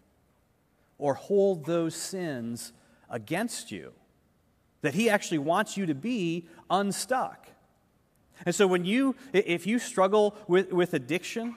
or 0.98 1.14
hold 1.14 1.64
those 1.64 1.94
sins 1.94 2.72
against 3.08 3.70
you. 3.70 3.92
That 4.82 4.94
He 4.94 5.08
actually 5.08 5.38
wants 5.38 5.76
you 5.76 5.86
to 5.86 5.94
be 5.94 6.48
unstuck. 6.68 7.47
And 8.46 8.54
so 8.54 8.66
when 8.66 8.84
you, 8.84 9.16
if 9.32 9.66
you 9.66 9.78
struggle 9.78 10.36
with, 10.46 10.72
with 10.72 10.94
addiction, 10.94 11.56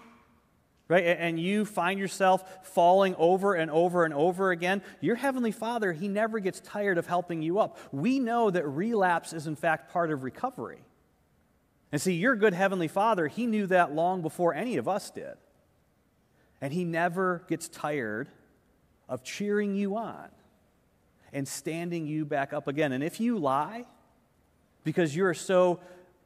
right, 0.87 1.03
and 1.03 1.39
you 1.39 1.65
find 1.65 1.99
yourself 1.99 2.67
falling 2.67 3.15
over 3.17 3.53
and 3.53 3.69
over 3.71 4.03
and 4.03 4.13
over 4.13 4.51
again, 4.51 4.81
your 4.99 5.15
Heavenly 5.15 5.51
Father, 5.51 5.93
He 5.93 6.07
never 6.07 6.39
gets 6.39 6.59
tired 6.59 6.97
of 6.97 7.07
helping 7.07 7.41
you 7.41 7.59
up. 7.59 7.77
We 7.91 8.19
know 8.19 8.49
that 8.49 8.67
relapse 8.67 9.33
is, 9.33 9.47
in 9.47 9.55
fact, 9.55 9.91
part 9.91 10.11
of 10.11 10.23
recovery. 10.23 10.83
And 11.91 12.01
see, 12.01 12.13
your 12.13 12.35
good 12.35 12.53
Heavenly 12.53 12.87
Father, 12.87 13.27
He 13.27 13.45
knew 13.45 13.67
that 13.67 13.93
long 13.93 14.21
before 14.21 14.53
any 14.53 14.77
of 14.77 14.87
us 14.87 15.11
did. 15.11 15.35
And 16.61 16.73
He 16.73 16.83
never 16.83 17.43
gets 17.47 17.67
tired 17.67 18.29
of 19.07 19.23
cheering 19.23 19.75
you 19.75 19.97
on 19.97 20.29
and 21.33 21.47
standing 21.47 22.07
you 22.07 22.25
back 22.25 22.53
up 22.53 22.67
again. 22.67 22.91
And 22.91 23.03
if 23.03 23.19
you 23.19 23.37
lie 23.37 23.85
because 24.83 25.15
you're 25.15 25.33
so 25.33 25.79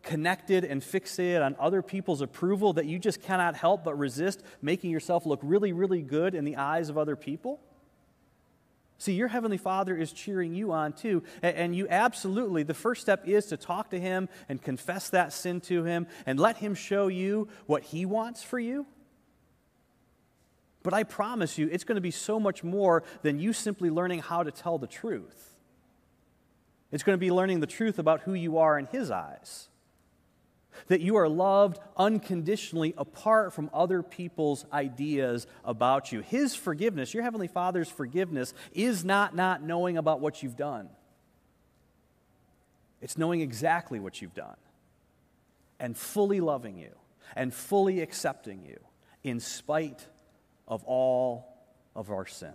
connected 0.06 0.64
and 0.64 0.82
fixated 0.82 1.44
on 1.44 1.56
other 1.60 1.82
people's 1.82 2.22
approval 2.22 2.74
that 2.74 2.86
you 2.86 2.98
just 2.98 3.22
cannot 3.22 3.56
help 3.56 3.84
but 3.84 3.98
resist 3.98 4.42
making 4.62 4.92
yourself 4.92 5.26
look 5.26 5.40
really, 5.44 5.74
really 5.74 6.02
good 6.02 6.34
in 6.34 6.46
the 6.46 6.56
eyes 6.56 6.88
of 6.88 6.98
other 6.98 7.16
people? 7.16 7.60
See, 8.98 9.14
your 9.14 9.28
Heavenly 9.28 9.58
Father 9.58 9.98
is 9.98 10.14
cheering 10.14 10.54
you 10.54 10.72
on 10.72 10.94
too. 10.94 11.24
And 11.42 11.76
you 11.76 11.88
absolutely, 11.90 12.64
the 12.64 12.74
first 12.74 13.02
step 13.02 13.28
is 13.28 13.48
to 13.48 13.58
talk 13.58 13.90
to 13.90 14.00
Him 14.00 14.30
and 14.48 14.62
confess 14.62 15.10
that 15.10 15.34
sin 15.34 15.60
to 15.62 15.84
Him 15.84 16.08
and 16.26 16.40
let 16.40 16.58
Him 16.58 16.76
show 16.76 17.08
you 17.08 17.50
what 17.66 17.84
He 17.84 18.06
wants 18.06 18.42
for 18.42 18.58
you. 18.58 18.86
But 20.82 20.94
I 20.94 21.04
promise 21.04 21.58
you, 21.58 21.68
it's 21.72 21.84
going 21.84 21.96
to 21.96 22.02
be 22.02 22.12
so 22.12 22.40
much 22.40 22.64
more 22.64 23.04
than 23.24 23.40
you 23.40 23.54
simply 23.54 23.90
learning 23.90 24.20
how 24.20 24.44
to 24.44 24.52
tell 24.52 24.78
the 24.78 24.88
truth. 24.88 25.56
It's 26.92 27.04
going 27.04 27.16
to 27.16 27.20
be 27.20 27.32
learning 27.32 27.60
the 27.60 27.68
truth 27.68 28.00
about 28.00 28.22
who 28.22 28.34
you 28.34 28.60
are 28.60 28.80
in 28.80 28.86
His 28.86 29.12
eyes 29.12 29.68
that 30.88 31.02
you 31.02 31.16
are 31.16 31.28
loved 31.28 31.80
unconditionally 31.98 32.94
apart 32.98 33.54
from 33.54 33.70
other 33.74 34.02
people's 34.04 34.66
ideas 34.72 35.48
about 35.64 36.12
you. 36.12 36.22
His 36.22 36.56
forgiveness, 36.56 37.14
your 37.14 37.24
Heavenly 37.24 37.48
Father's 37.48 37.90
forgiveness, 37.90 38.54
is 38.74 39.06
not 39.06 39.36
not 39.36 39.64
knowing 39.64 39.98
about 39.98 40.20
what 40.20 40.44
you've 40.44 40.58
done, 40.58 40.90
it's 43.02 43.18
knowing 43.18 43.42
exactly 43.42 44.00
what 44.00 44.22
you've 44.22 44.34
done 44.34 44.58
and 45.80 45.98
fully 45.98 46.40
loving 46.40 46.78
you 46.78 46.92
and 47.36 47.54
fully 47.54 48.02
accepting 48.02 48.64
you 48.64 48.80
in 49.24 49.40
spite 49.40 50.08
of 50.68 50.84
all 50.86 51.46
of 51.96 52.12
our 52.12 52.26
sin. 52.26 52.54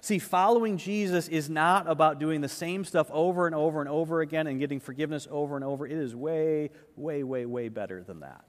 See, 0.00 0.18
following 0.18 0.76
Jesus 0.76 1.28
is 1.28 1.48
not 1.48 1.88
about 1.88 2.18
doing 2.18 2.40
the 2.40 2.48
same 2.48 2.84
stuff 2.84 3.08
over 3.10 3.46
and 3.46 3.54
over 3.54 3.80
and 3.80 3.88
over 3.88 4.20
again 4.20 4.46
and 4.46 4.58
getting 4.58 4.80
forgiveness 4.80 5.26
over 5.30 5.56
and 5.56 5.64
over. 5.64 5.86
It 5.86 5.92
is 5.92 6.14
way, 6.14 6.70
way, 6.96 7.22
way, 7.22 7.46
way 7.46 7.68
better 7.68 8.02
than 8.02 8.20
that. 8.20 8.44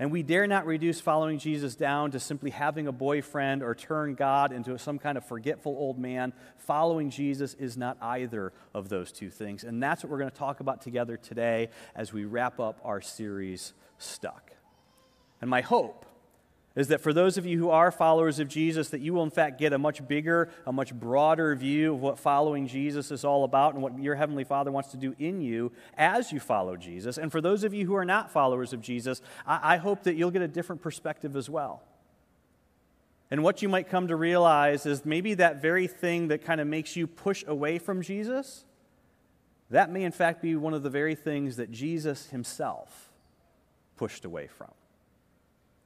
And 0.00 0.12
we 0.12 0.22
dare 0.22 0.46
not 0.46 0.64
reduce 0.64 1.00
following 1.00 1.38
Jesus 1.38 1.74
down 1.74 2.12
to 2.12 2.20
simply 2.20 2.50
having 2.50 2.86
a 2.86 2.92
boyfriend 2.92 3.64
or 3.64 3.74
turn 3.74 4.14
God 4.14 4.52
into 4.52 4.78
some 4.78 4.98
kind 4.98 5.18
of 5.18 5.26
forgetful 5.26 5.72
old 5.72 5.98
man. 5.98 6.32
Following 6.58 7.10
Jesus 7.10 7.54
is 7.54 7.76
not 7.76 7.96
either 8.00 8.52
of 8.74 8.88
those 8.88 9.10
two 9.10 9.28
things. 9.28 9.64
And 9.64 9.82
that's 9.82 10.04
what 10.04 10.10
we're 10.10 10.18
going 10.18 10.30
to 10.30 10.36
talk 10.36 10.60
about 10.60 10.82
together 10.82 11.16
today 11.16 11.70
as 11.96 12.12
we 12.12 12.24
wrap 12.24 12.60
up 12.60 12.80
our 12.84 13.00
series, 13.00 13.72
Stuck. 13.98 14.52
And 15.40 15.50
my 15.50 15.62
hope 15.62 16.06
is 16.78 16.86
that 16.88 17.00
for 17.00 17.12
those 17.12 17.36
of 17.36 17.44
you 17.44 17.58
who 17.58 17.70
are 17.70 17.90
followers 17.90 18.38
of 18.38 18.46
Jesus, 18.46 18.90
that 18.90 19.00
you 19.00 19.12
will 19.12 19.24
in 19.24 19.30
fact 19.30 19.58
get 19.58 19.72
a 19.72 19.78
much 19.78 20.06
bigger, 20.06 20.48
a 20.64 20.72
much 20.72 20.94
broader 20.94 21.52
view 21.56 21.94
of 21.94 22.00
what 22.00 22.20
following 22.20 22.68
Jesus 22.68 23.10
is 23.10 23.24
all 23.24 23.42
about 23.42 23.74
and 23.74 23.82
what 23.82 23.98
your 23.98 24.14
Heavenly 24.14 24.44
Father 24.44 24.70
wants 24.70 24.92
to 24.92 24.96
do 24.96 25.12
in 25.18 25.40
you 25.40 25.72
as 25.96 26.30
you 26.30 26.38
follow 26.38 26.76
Jesus. 26.76 27.18
And 27.18 27.32
for 27.32 27.40
those 27.40 27.64
of 27.64 27.74
you 27.74 27.84
who 27.84 27.96
are 27.96 28.04
not 28.04 28.30
followers 28.30 28.72
of 28.72 28.80
Jesus, 28.80 29.20
I, 29.44 29.74
I 29.74 29.76
hope 29.78 30.04
that 30.04 30.14
you'll 30.14 30.30
get 30.30 30.42
a 30.42 30.46
different 30.46 30.80
perspective 30.80 31.34
as 31.34 31.50
well. 31.50 31.82
And 33.28 33.42
what 33.42 33.60
you 33.60 33.68
might 33.68 33.88
come 33.88 34.06
to 34.06 34.14
realize 34.14 34.86
is 34.86 35.04
maybe 35.04 35.34
that 35.34 35.60
very 35.60 35.88
thing 35.88 36.28
that 36.28 36.44
kind 36.44 36.60
of 36.60 36.68
makes 36.68 36.94
you 36.94 37.08
push 37.08 37.42
away 37.48 37.80
from 37.80 38.02
Jesus, 38.02 38.64
that 39.68 39.90
may 39.90 40.04
in 40.04 40.12
fact 40.12 40.40
be 40.42 40.54
one 40.54 40.74
of 40.74 40.84
the 40.84 40.90
very 40.90 41.16
things 41.16 41.56
that 41.56 41.72
Jesus 41.72 42.28
himself 42.28 43.10
pushed 43.96 44.24
away 44.24 44.46
from. 44.46 44.70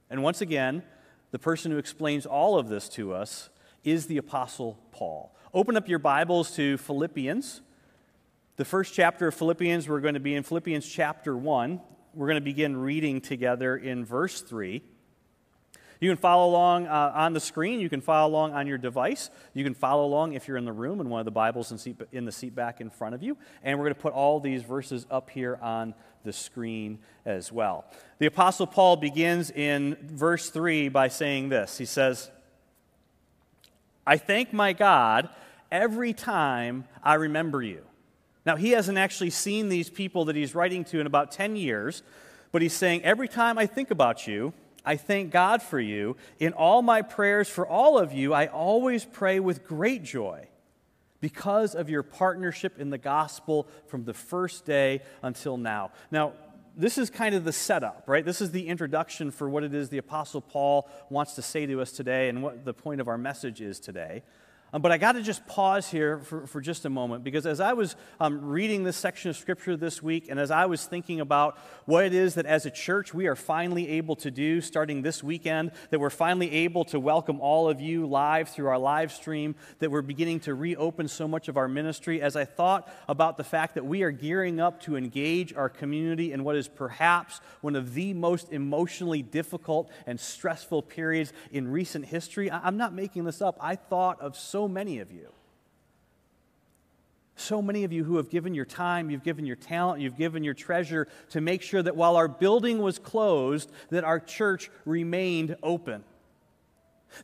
And 0.09 0.23
once 0.23 0.41
again, 0.41 0.83
the 1.31 1.39
person 1.39 1.71
who 1.71 1.77
explains 1.77 2.25
all 2.25 2.57
of 2.57 2.69
this 2.69 2.87
to 2.89 3.13
us 3.13 3.49
is 3.83 4.07
the 4.07 4.17
Apostle 4.17 4.79
Paul. 4.91 5.35
Open 5.53 5.75
up 5.75 5.87
your 5.87 5.99
Bibles 5.99 6.55
to 6.55 6.77
Philippians. 6.77 7.61
The 8.55 8.65
first 8.65 8.93
chapter 8.93 9.27
of 9.27 9.35
Philippians, 9.35 9.89
we're 9.89 9.99
going 9.99 10.13
to 10.13 10.19
be 10.19 10.35
in 10.35 10.43
Philippians 10.43 10.87
chapter 10.87 11.35
1. 11.35 11.81
We're 12.13 12.27
going 12.27 12.35
to 12.35 12.41
begin 12.41 12.77
reading 12.77 13.21
together 13.21 13.75
in 13.75 14.05
verse 14.05 14.41
3. 14.41 14.83
You 15.99 16.09
can 16.09 16.17
follow 16.17 16.49
along 16.49 16.87
uh, 16.87 17.13
on 17.15 17.33
the 17.33 17.39
screen. 17.39 17.79
You 17.79 17.89
can 17.89 18.01
follow 18.01 18.29
along 18.29 18.53
on 18.53 18.67
your 18.67 18.77
device. 18.77 19.29
You 19.53 19.63
can 19.63 19.73
follow 19.73 20.05
along 20.05 20.33
if 20.33 20.47
you're 20.47 20.57
in 20.57 20.65
the 20.65 20.73
room 20.73 20.99
and 20.99 21.09
one 21.09 21.19
of 21.19 21.25
the 21.25 21.31
Bibles 21.31 21.71
in, 21.71 21.77
seat, 21.77 21.99
in 22.11 22.25
the 22.25 22.31
seat 22.31 22.53
back 22.53 22.81
in 22.81 22.89
front 22.89 23.15
of 23.15 23.23
you. 23.23 23.37
And 23.63 23.79
we're 23.79 23.85
going 23.85 23.95
to 23.95 24.01
put 24.01 24.13
all 24.13 24.39
these 24.39 24.63
verses 24.63 25.07
up 25.09 25.29
here 25.29 25.57
on 25.61 25.93
the 26.23 26.33
screen 26.33 26.99
as 27.25 27.51
well. 27.51 27.85
The 28.19 28.25
Apostle 28.25 28.67
Paul 28.67 28.97
begins 28.97 29.51
in 29.51 29.97
verse 30.01 30.49
3 30.49 30.89
by 30.89 31.07
saying 31.07 31.49
this 31.49 31.77
He 31.77 31.85
says, 31.85 32.29
I 34.05 34.17
thank 34.17 34.53
my 34.53 34.73
God 34.73 35.29
every 35.71 36.13
time 36.13 36.85
I 37.03 37.15
remember 37.15 37.61
you. 37.61 37.83
Now, 38.45 38.57
he 38.57 38.71
hasn't 38.71 38.97
actually 38.97 39.29
seen 39.29 39.69
these 39.69 39.89
people 39.89 40.25
that 40.25 40.35
he's 40.35 40.53
writing 40.53 40.83
to 40.85 40.99
in 40.99 41.07
about 41.07 41.31
10 41.31 41.55
years, 41.55 42.03
but 42.51 42.61
he's 42.61 42.73
saying, 42.73 43.03
Every 43.03 43.27
time 43.27 43.57
I 43.57 43.65
think 43.65 43.91
about 43.91 44.27
you, 44.27 44.53
I 44.85 44.97
thank 44.97 45.31
God 45.31 45.61
for 45.61 45.79
you. 45.79 46.17
In 46.39 46.53
all 46.53 46.81
my 46.81 47.01
prayers 47.01 47.47
for 47.47 47.65
all 47.65 47.97
of 47.97 48.11
you, 48.11 48.33
I 48.33 48.47
always 48.47 49.05
pray 49.05 49.39
with 49.39 49.65
great 49.65 50.03
joy 50.03 50.47
because 51.23 51.73
of 51.73 51.89
your 51.89 52.03
partnership 52.03 52.77
in 52.77 52.89
the 52.89 52.97
gospel 52.97 53.65
from 53.87 54.03
the 54.03 54.13
first 54.13 54.65
day 54.65 55.01
until 55.21 55.55
now. 55.55 55.89
Now, 56.11 56.33
this 56.75 56.97
is 56.97 57.09
kind 57.09 57.33
of 57.33 57.45
the 57.45 57.53
setup, 57.53 58.03
right? 58.07 58.25
This 58.25 58.41
is 58.41 58.51
the 58.51 58.67
introduction 58.67 59.31
for 59.31 59.47
what 59.47 59.63
it 59.63 59.73
is 59.73 59.87
the 59.87 59.99
Apostle 59.99 60.41
Paul 60.41 60.89
wants 61.09 61.35
to 61.35 61.41
say 61.41 61.65
to 61.65 61.79
us 61.79 61.93
today 61.93 62.27
and 62.27 62.43
what 62.43 62.65
the 62.65 62.73
point 62.73 62.99
of 62.99 63.07
our 63.07 63.17
message 63.17 63.61
is 63.61 63.79
today. 63.79 64.23
Um, 64.73 64.81
but 64.81 64.91
I 64.91 64.97
got 64.97 65.11
to 65.11 65.21
just 65.21 65.45
pause 65.45 65.91
here 65.91 66.17
for, 66.17 66.47
for 66.47 66.59
just 66.59 66.83
a 66.85 66.89
moment 66.89 67.23
because 67.23 67.45
as 67.45 67.59
I 67.59 67.73
was 67.73 67.95
um, 68.19 68.43
reading 68.43 68.83
this 68.83 68.97
section 68.97 69.29
of 69.29 69.37
Scripture 69.37 69.77
this 69.77 70.01
week 70.01 70.25
and 70.29 70.39
as 70.39 70.49
I 70.49 70.65
was 70.65 70.83
thinking 70.83 71.19
about 71.19 71.59
what 71.85 72.05
it 72.05 72.13
is 72.15 72.33
that 72.35 72.47
as 72.47 72.65
a 72.65 72.71
church 72.71 73.13
we 73.13 73.27
are 73.27 73.35
finally 73.35 73.87
able 73.89 74.15
to 74.17 74.31
do 74.31 74.61
starting 74.61 75.03
this 75.03 75.23
weekend, 75.23 75.73
that 75.91 75.99
we're 75.99 76.09
finally 76.09 76.49
able 76.51 76.85
to 76.85 76.99
welcome 76.99 77.39
all 77.39 77.69
of 77.69 77.81
you 77.81 78.07
live 78.07 78.49
through 78.49 78.65
our 78.65 78.79
live 78.79 79.11
stream, 79.11 79.53
that 79.77 79.91
we're 79.91 80.01
beginning 80.01 80.39
to 80.39 80.55
reopen 80.55 81.07
so 81.07 81.27
much 81.27 81.47
of 81.47 81.55
our 81.55 81.67
ministry, 81.67 82.19
as 82.19 82.35
I 82.35 82.45
thought 82.45 82.91
about 83.07 83.37
the 83.37 83.43
fact 83.43 83.75
that 83.75 83.85
we 83.85 84.01
are 84.01 84.11
gearing 84.11 84.59
up 84.59 84.81
to 84.83 84.95
engage 84.95 85.53
our 85.53 85.69
community 85.69 86.33
in 86.33 86.43
what 86.43 86.55
is 86.55 86.67
perhaps 86.67 87.41
one 87.61 87.75
of 87.75 87.93
the 87.93 88.15
most 88.15 88.51
emotionally 88.51 89.21
difficult 89.21 89.91
and 90.07 90.19
stressful 90.19 90.81
periods 90.81 91.31
in 91.51 91.67
recent 91.67 92.05
history, 92.05 92.49
I'm 92.49 92.77
not 92.77 92.91
making 92.91 93.25
this 93.25 93.39
up. 93.39 93.55
I 93.61 93.75
thought 93.75 94.19
of 94.19 94.35
so 94.63 94.69
many 94.69 94.99
of 94.99 95.11
you. 95.11 95.27
So 97.35 97.61
many 97.61 97.83
of 97.83 97.91
you 97.91 98.05
who 98.05 98.15
have 98.15 98.29
given 98.29 98.53
your 98.53 98.63
time, 98.63 99.09
you've 99.09 99.25
given 99.25 99.45
your 99.45 99.57
talent, 99.57 99.99
you've 100.01 100.15
given 100.15 100.41
your 100.41 100.53
treasure 100.53 101.09
to 101.31 101.41
make 101.41 101.61
sure 101.61 101.83
that 101.83 101.97
while 101.97 102.15
our 102.15 102.29
building 102.29 102.77
was 102.77 102.97
closed, 102.97 103.69
that 103.89 104.05
our 104.05 104.21
church 104.21 104.71
remained 104.85 105.57
open. 105.61 106.05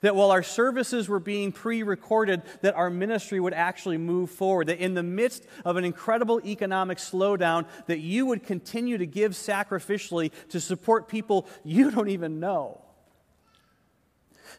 That 0.01 0.17
while 0.17 0.31
our 0.31 0.43
services 0.43 1.07
were 1.07 1.21
being 1.21 1.53
pre 1.53 1.81
recorded, 1.81 2.41
that 2.59 2.75
our 2.75 2.89
ministry 2.89 3.39
would 3.39 3.53
actually 3.53 3.97
move 3.97 4.29
forward. 4.29 4.67
That 4.67 4.79
in 4.79 4.95
the 4.95 5.01
midst 5.01 5.45
of 5.63 5.77
an 5.77 5.85
incredible 5.85 6.41
economic 6.45 6.97
slowdown, 6.97 7.67
that 7.87 7.99
you 7.99 8.25
would 8.25 8.43
continue 8.43 8.97
to 8.97 9.05
give 9.05 9.31
sacrificially 9.31 10.31
to 10.49 10.59
support 10.59 11.07
people 11.07 11.47
you 11.63 11.89
don't 11.89 12.09
even 12.09 12.41
know. 12.41 12.81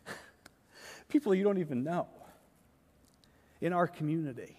people 1.10 1.34
you 1.34 1.44
don't 1.44 1.58
even 1.58 1.84
know 1.84 2.08
in 3.60 3.72
our 3.72 3.86
community. 3.86 4.56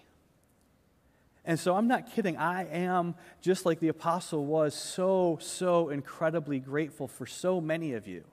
And 1.44 1.60
so 1.60 1.76
I'm 1.76 1.88
not 1.88 2.14
kidding. 2.14 2.38
I 2.38 2.68
am, 2.68 3.16
just 3.42 3.66
like 3.66 3.80
the 3.80 3.88
apostle 3.88 4.46
was, 4.46 4.76
so, 4.76 5.40
so 5.42 5.90
incredibly 5.90 6.60
grateful 6.60 7.08
for 7.08 7.26
so 7.26 7.60
many 7.60 7.94
of 7.94 8.08
you. 8.08 8.24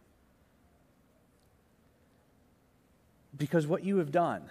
Because 3.36 3.66
what 3.66 3.84
you 3.84 3.98
have 3.98 4.10
done 4.10 4.50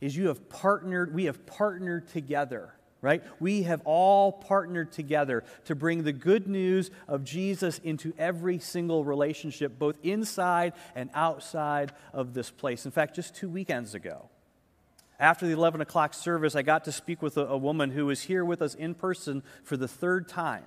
is 0.00 0.16
you 0.16 0.28
have 0.28 0.48
partnered, 0.48 1.14
we 1.14 1.24
have 1.26 1.46
partnered 1.46 2.08
together, 2.08 2.74
right? 3.00 3.22
We 3.38 3.62
have 3.62 3.80
all 3.84 4.32
partnered 4.32 4.92
together 4.92 5.44
to 5.66 5.74
bring 5.74 6.02
the 6.02 6.12
good 6.12 6.46
news 6.46 6.90
of 7.08 7.24
Jesus 7.24 7.78
into 7.78 8.12
every 8.18 8.58
single 8.58 9.04
relationship, 9.04 9.78
both 9.78 9.96
inside 10.02 10.74
and 10.94 11.08
outside 11.14 11.92
of 12.12 12.34
this 12.34 12.50
place. 12.50 12.84
In 12.84 12.92
fact, 12.92 13.14
just 13.14 13.34
two 13.34 13.48
weekends 13.48 13.94
ago, 13.94 14.28
after 15.20 15.46
the 15.46 15.52
11 15.52 15.80
o'clock 15.82 16.14
service, 16.14 16.56
I 16.56 16.62
got 16.62 16.84
to 16.86 16.92
speak 16.92 17.22
with 17.22 17.36
a, 17.36 17.46
a 17.46 17.56
woman 17.56 17.90
who 17.90 18.06
was 18.06 18.22
here 18.22 18.44
with 18.44 18.62
us 18.62 18.74
in 18.74 18.94
person 18.94 19.42
for 19.62 19.76
the 19.76 19.86
third 19.86 20.26
time. 20.28 20.64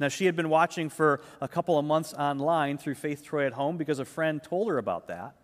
Now, 0.00 0.08
she 0.08 0.26
had 0.26 0.34
been 0.34 0.50
watching 0.50 0.90
for 0.90 1.20
a 1.40 1.46
couple 1.46 1.78
of 1.78 1.84
months 1.84 2.12
online 2.14 2.78
through 2.78 2.96
Faith 2.96 3.24
Troy 3.24 3.46
at 3.46 3.52
Home 3.52 3.76
because 3.76 4.00
a 4.00 4.04
friend 4.04 4.42
told 4.42 4.68
her 4.68 4.76
about 4.76 5.06
that. 5.06 5.36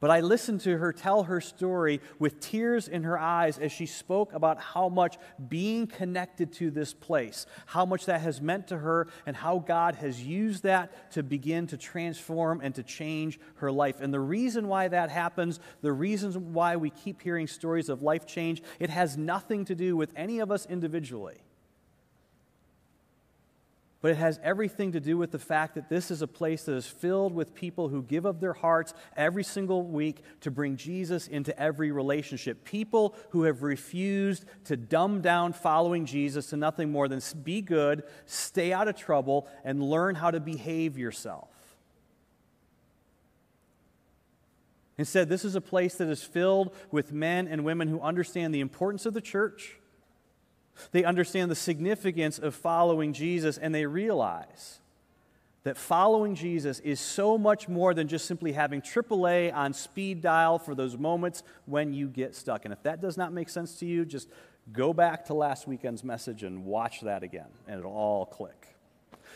But 0.00 0.10
I 0.10 0.20
listened 0.20 0.62
to 0.62 0.78
her 0.78 0.94
tell 0.94 1.24
her 1.24 1.42
story 1.42 2.00
with 2.18 2.40
tears 2.40 2.88
in 2.88 3.02
her 3.02 3.18
eyes 3.18 3.58
as 3.58 3.70
she 3.70 3.84
spoke 3.84 4.32
about 4.32 4.58
how 4.58 4.88
much 4.88 5.18
being 5.48 5.86
connected 5.86 6.54
to 6.54 6.70
this 6.70 6.94
place, 6.94 7.44
how 7.66 7.84
much 7.84 8.06
that 8.06 8.22
has 8.22 8.40
meant 8.40 8.68
to 8.68 8.78
her, 8.78 9.08
and 9.26 9.36
how 9.36 9.58
God 9.58 9.96
has 9.96 10.22
used 10.22 10.62
that 10.62 11.12
to 11.12 11.22
begin 11.22 11.66
to 11.66 11.76
transform 11.76 12.62
and 12.62 12.74
to 12.76 12.82
change 12.82 13.38
her 13.56 13.70
life. 13.70 14.00
And 14.00 14.12
the 14.12 14.20
reason 14.20 14.68
why 14.68 14.88
that 14.88 15.10
happens, 15.10 15.60
the 15.82 15.92
reasons 15.92 16.38
why 16.38 16.76
we 16.76 16.88
keep 16.88 17.20
hearing 17.20 17.46
stories 17.46 17.90
of 17.90 18.00
life 18.00 18.26
change, 18.26 18.62
it 18.78 18.88
has 18.88 19.18
nothing 19.18 19.66
to 19.66 19.74
do 19.74 19.98
with 19.98 20.12
any 20.16 20.38
of 20.38 20.50
us 20.50 20.64
individually 20.64 21.42
but 24.02 24.10
it 24.10 24.16
has 24.16 24.40
everything 24.42 24.92
to 24.92 25.00
do 25.00 25.18
with 25.18 25.30
the 25.30 25.38
fact 25.38 25.74
that 25.74 25.90
this 25.90 26.10
is 26.10 26.22
a 26.22 26.26
place 26.26 26.64
that 26.64 26.74
is 26.74 26.86
filled 26.86 27.34
with 27.34 27.54
people 27.54 27.88
who 27.88 28.02
give 28.02 28.24
of 28.24 28.40
their 28.40 28.54
hearts 28.54 28.94
every 29.14 29.44
single 29.44 29.82
week 29.82 30.22
to 30.40 30.50
bring 30.50 30.76
Jesus 30.76 31.26
into 31.26 31.58
every 31.60 31.92
relationship. 31.92 32.64
People 32.64 33.14
who 33.30 33.42
have 33.42 33.62
refused 33.62 34.46
to 34.64 34.76
dumb 34.76 35.20
down 35.20 35.52
following 35.52 36.06
Jesus 36.06 36.46
to 36.46 36.56
nothing 36.56 36.90
more 36.90 37.08
than 37.08 37.20
be 37.42 37.60
good, 37.60 38.02
stay 38.24 38.72
out 38.72 38.88
of 38.88 38.96
trouble, 38.96 39.46
and 39.64 39.82
learn 39.82 40.14
how 40.14 40.30
to 40.30 40.40
behave 40.40 40.96
yourself. 40.96 41.50
Instead, 44.96 45.28
this 45.28 45.44
is 45.44 45.54
a 45.54 45.60
place 45.62 45.94
that 45.96 46.08
is 46.08 46.22
filled 46.22 46.74
with 46.90 47.12
men 47.12 47.48
and 47.48 47.64
women 47.64 47.88
who 47.88 48.00
understand 48.00 48.54
the 48.54 48.60
importance 48.60 49.04
of 49.04 49.14
the 49.14 49.20
church 49.20 49.79
they 50.92 51.04
understand 51.04 51.50
the 51.50 51.56
significance 51.56 52.38
of 52.38 52.54
following 52.54 53.12
Jesus 53.12 53.58
and 53.58 53.74
they 53.74 53.86
realize 53.86 54.80
that 55.62 55.76
following 55.76 56.34
Jesus 56.34 56.80
is 56.80 56.98
so 57.00 57.36
much 57.36 57.68
more 57.68 57.92
than 57.92 58.08
just 58.08 58.24
simply 58.24 58.52
having 58.52 58.80
AAA 58.80 59.54
on 59.54 59.74
speed 59.74 60.22
dial 60.22 60.58
for 60.58 60.74
those 60.74 60.96
moments 60.96 61.42
when 61.66 61.92
you 61.92 62.08
get 62.08 62.34
stuck. 62.34 62.64
And 62.64 62.72
if 62.72 62.82
that 62.84 63.00
does 63.02 63.18
not 63.18 63.32
make 63.32 63.50
sense 63.50 63.78
to 63.80 63.86
you, 63.86 64.06
just 64.06 64.28
go 64.72 64.94
back 64.94 65.26
to 65.26 65.34
last 65.34 65.68
weekend's 65.68 66.02
message 66.02 66.42
and 66.42 66.64
watch 66.64 67.02
that 67.02 67.22
again, 67.22 67.48
and 67.66 67.80
it'll 67.80 67.92
all 67.92 68.24
click. 68.24 68.68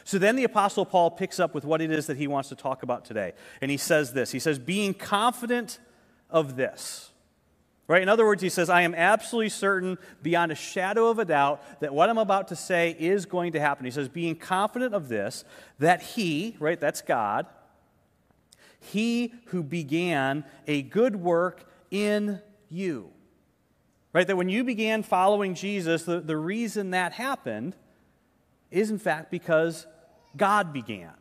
So 0.04 0.18
then 0.18 0.36
the 0.36 0.44
Apostle 0.44 0.84
Paul 0.84 1.10
picks 1.10 1.40
up 1.40 1.54
with 1.54 1.64
what 1.64 1.80
it 1.80 1.90
is 1.90 2.06
that 2.06 2.16
he 2.16 2.26
wants 2.26 2.48
to 2.50 2.56
talk 2.56 2.82
about 2.82 3.04
today. 3.04 3.32
And 3.60 3.70
he 3.70 3.76
says 3.76 4.12
this 4.12 4.32
He 4.32 4.38
says, 4.38 4.58
being 4.58 4.94
confident 4.94 5.78
of 6.30 6.56
this. 6.56 7.10
Right? 7.86 8.00
In 8.00 8.08
other 8.08 8.24
words, 8.24 8.42
he 8.42 8.48
says, 8.48 8.70
I 8.70 8.80
am 8.82 8.94
absolutely 8.94 9.50
certain, 9.50 9.98
beyond 10.22 10.50
a 10.50 10.54
shadow 10.54 11.08
of 11.08 11.18
a 11.18 11.24
doubt, 11.24 11.80
that 11.80 11.92
what 11.92 12.08
I'm 12.08 12.16
about 12.16 12.48
to 12.48 12.56
say 12.56 12.96
is 12.98 13.26
going 13.26 13.52
to 13.52 13.60
happen. 13.60 13.84
He 13.84 13.90
says, 13.90 14.08
being 14.08 14.36
confident 14.36 14.94
of 14.94 15.08
this, 15.08 15.44
that 15.78 16.00
he, 16.00 16.56
right, 16.58 16.80
that's 16.80 17.02
God, 17.02 17.46
he 18.80 19.34
who 19.46 19.62
began 19.62 20.44
a 20.66 20.82
good 20.82 21.16
work 21.16 21.68
in 21.90 22.40
you. 22.70 23.10
Right? 24.14 24.26
That 24.26 24.36
when 24.36 24.48
you 24.48 24.64
began 24.64 25.02
following 25.02 25.54
Jesus, 25.54 26.04
the, 26.04 26.20
the 26.20 26.36
reason 26.36 26.90
that 26.92 27.12
happened 27.12 27.76
is, 28.70 28.90
in 28.90 28.98
fact, 28.98 29.30
because 29.30 29.86
God 30.36 30.72
began. 30.72 31.12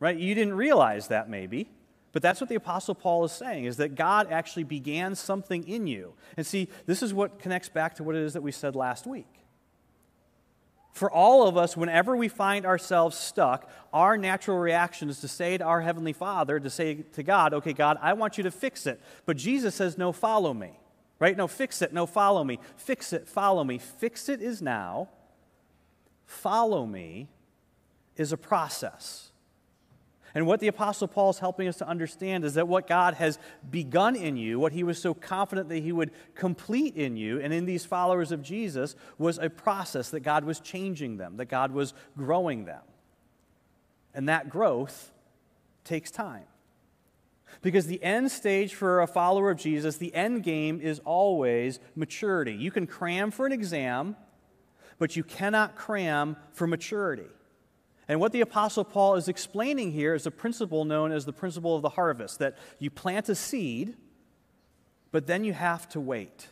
Right? 0.00 0.18
You 0.18 0.34
didn't 0.34 0.54
realize 0.54 1.08
that 1.08 1.30
maybe. 1.30 1.70
But 2.14 2.22
that's 2.22 2.40
what 2.40 2.48
the 2.48 2.54
Apostle 2.54 2.94
Paul 2.94 3.24
is 3.24 3.32
saying, 3.32 3.64
is 3.64 3.76
that 3.78 3.96
God 3.96 4.30
actually 4.30 4.62
began 4.62 5.16
something 5.16 5.66
in 5.68 5.86
you. 5.88 6.14
And 6.36 6.46
see, 6.46 6.68
this 6.86 7.02
is 7.02 7.12
what 7.12 7.40
connects 7.40 7.68
back 7.68 7.96
to 7.96 8.04
what 8.04 8.14
it 8.14 8.22
is 8.22 8.32
that 8.32 8.42
we 8.42 8.52
said 8.52 8.76
last 8.76 9.04
week. 9.04 9.26
For 10.92 11.10
all 11.10 11.48
of 11.48 11.56
us, 11.56 11.76
whenever 11.76 12.16
we 12.16 12.28
find 12.28 12.64
ourselves 12.64 13.16
stuck, 13.18 13.68
our 13.92 14.16
natural 14.16 14.58
reaction 14.58 15.10
is 15.10 15.20
to 15.22 15.28
say 15.28 15.58
to 15.58 15.64
our 15.64 15.80
Heavenly 15.80 16.12
Father, 16.12 16.60
to 16.60 16.70
say 16.70 16.94
to 17.14 17.24
God, 17.24 17.52
okay, 17.52 17.72
God, 17.72 17.98
I 18.00 18.12
want 18.12 18.38
you 18.38 18.44
to 18.44 18.52
fix 18.52 18.86
it. 18.86 19.00
But 19.26 19.36
Jesus 19.36 19.74
says, 19.74 19.98
no, 19.98 20.12
follow 20.12 20.54
me. 20.54 20.78
Right? 21.18 21.36
No, 21.36 21.48
fix 21.48 21.82
it. 21.82 21.92
No, 21.92 22.06
follow 22.06 22.44
me. 22.44 22.60
Fix 22.76 23.12
it. 23.12 23.28
Follow 23.28 23.64
me. 23.64 23.78
Fix 23.78 24.28
it 24.28 24.40
is 24.40 24.62
now. 24.62 25.08
Follow 26.26 26.86
me 26.86 27.28
is 28.16 28.32
a 28.32 28.36
process. 28.36 29.32
And 30.34 30.46
what 30.46 30.58
the 30.58 30.66
Apostle 30.66 31.06
Paul 31.06 31.30
is 31.30 31.38
helping 31.38 31.68
us 31.68 31.76
to 31.76 31.88
understand 31.88 32.44
is 32.44 32.54
that 32.54 32.66
what 32.66 32.88
God 32.88 33.14
has 33.14 33.38
begun 33.70 34.16
in 34.16 34.36
you, 34.36 34.58
what 34.58 34.72
he 34.72 34.82
was 34.82 35.00
so 35.00 35.14
confident 35.14 35.68
that 35.68 35.82
he 35.82 35.92
would 35.92 36.10
complete 36.34 36.96
in 36.96 37.16
you 37.16 37.40
and 37.40 37.52
in 37.52 37.66
these 37.66 37.84
followers 37.84 38.32
of 38.32 38.42
Jesus, 38.42 38.96
was 39.16 39.38
a 39.38 39.48
process 39.48 40.10
that 40.10 40.20
God 40.20 40.44
was 40.44 40.58
changing 40.58 41.18
them, 41.18 41.36
that 41.36 41.44
God 41.44 41.70
was 41.70 41.94
growing 42.16 42.64
them. 42.64 42.82
And 44.12 44.28
that 44.28 44.48
growth 44.48 45.12
takes 45.84 46.10
time. 46.10 46.46
Because 47.62 47.86
the 47.86 48.02
end 48.02 48.32
stage 48.32 48.74
for 48.74 49.00
a 49.00 49.06
follower 49.06 49.50
of 49.50 49.58
Jesus, 49.58 49.98
the 49.98 50.12
end 50.14 50.42
game 50.42 50.80
is 50.80 50.98
always 51.04 51.78
maturity. 51.94 52.52
You 52.52 52.72
can 52.72 52.88
cram 52.88 53.30
for 53.30 53.46
an 53.46 53.52
exam, 53.52 54.16
but 54.98 55.14
you 55.14 55.22
cannot 55.22 55.76
cram 55.76 56.36
for 56.52 56.66
maturity. 56.66 57.28
And 58.08 58.20
what 58.20 58.32
the 58.32 58.42
Apostle 58.42 58.84
Paul 58.84 59.14
is 59.14 59.28
explaining 59.28 59.92
here 59.92 60.14
is 60.14 60.26
a 60.26 60.30
principle 60.30 60.84
known 60.84 61.10
as 61.12 61.24
the 61.24 61.32
principle 61.32 61.74
of 61.76 61.82
the 61.82 61.90
harvest 61.90 62.38
that 62.38 62.56
you 62.78 62.90
plant 62.90 63.28
a 63.28 63.34
seed, 63.34 63.96
but 65.10 65.26
then 65.26 65.44
you 65.44 65.52
have 65.52 65.88
to 65.90 66.00
wait. 66.00 66.48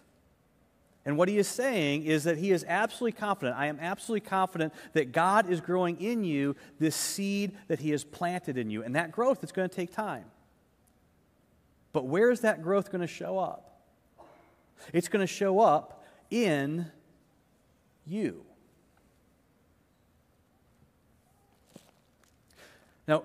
And 1.04 1.18
what 1.18 1.28
he 1.28 1.36
is 1.36 1.48
saying 1.48 2.04
is 2.04 2.24
that 2.24 2.38
he 2.38 2.52
is 2.52 2.64
absolutely 2.68 3.18
confident. 3.18 3.58
I 3.58 3.66
am 3.66 3.78
absolutely 3.80 4.26
confident 4.28 4.72
that 4.92 5.12
God 5.12 5.50
is 5.50 5.60
growing 5.60 6.00
in 6.00 6.22
you 6.22 6.54
this 6.78 6.94
seed 6.94 7.52
that 7.66 7.80
he 7.80 7.90
has 7.90 8.04
planted 8.04 8.56
in 8.56 8.70
you. 8.70 8.84
And 8.84 8.94
that 8.94 9.10
growth 9.10 9.42
is 9.42 9.50
going 9.50 9.68
to 9.68 9.74
take 9.74 9.92
time. 9.92 10.24
But 11.92 12.06
where 12.06 12.30
is 12.30 12.40
that 12.40 12.62
growth 12.62 12.90
going 12.90 13.00
to 13.00 13.06
show 13.06 13.38
up? 13.38 13.80
It's 14.92 15.08
going 15.08 15.26
to 15.26 15.32
show 15.32 15.60
up 15.60 16.04
in 16.30 16.86
you. 18.06 18.44
Now, 23.06 23.24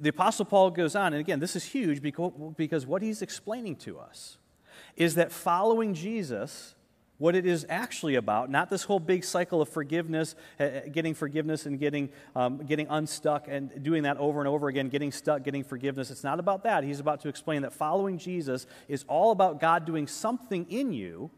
the 0.00 0.10
Apostle 0.10 0.44
Paul 0.44 0.70
goes 0.70 0.94
on, 0.94 1.12
and 1.12 1.20
again, 1.20 1.40
this 1.40 1.56
is 1.56 1.64
huge 1.64 2.00
because, 2.00 2.86
what 2.86 3.02
he's 3.02 3.22
explaining 3.22 3.76
to 3.76 3.98
us 3.98 4.38
is 4.96 5.16
that 5.16 5.32
following 5.32 5.94
Jesus, 5.94 6.74
what 7.18 7.34
it 7.34 7.44
is 7.44 7.66
actually 7.68 8.14
about, 8.14 8.48
not 8.48 8.70
this 8.70 8.84
whole 8.84 9.00
big 9.00 9.24
cycle 9.24 9.60
of 9.60 9.68
forgiveness, 9.68 10.36
uh, 10.60 10.68
getting 10.92 11.14
forgiveness 11.14 11.66
and 11.66 11.80
getting, 11.80 12.10
um, 12.36 12.58
getting 12.58 12.86
unstuck 12.88 13.46
and 13.48 13.82
doing 13.82 14.04
that 14.04 14.16
over 14.18 14.38
and 14.38 14.48
over 14.48 14.68
again, 14.68 14.88
getting 14.88 15.10
stuck, 15.10 15.42
getting 15.42 15.64
forgiveness. 15.64 16.12
It's 16.12 16.22
not 16.22 16.38
about 16.38 16.62
that. 16.62 16.84
He's 16.84 17.00
about 17.00 17.20
to 17.22 17.28
explain 17.28 17.62
that 17.62 17.72
following 17.72 18.18
Jesus 18.18 18.66
is 18.86 19.04
all 19.08 19.32
about 19.32 19.60
God 19.60 19.84
doing 19.84 20.06
something 20.06 20.64
in 20.70 20.92
you 20.92 21.30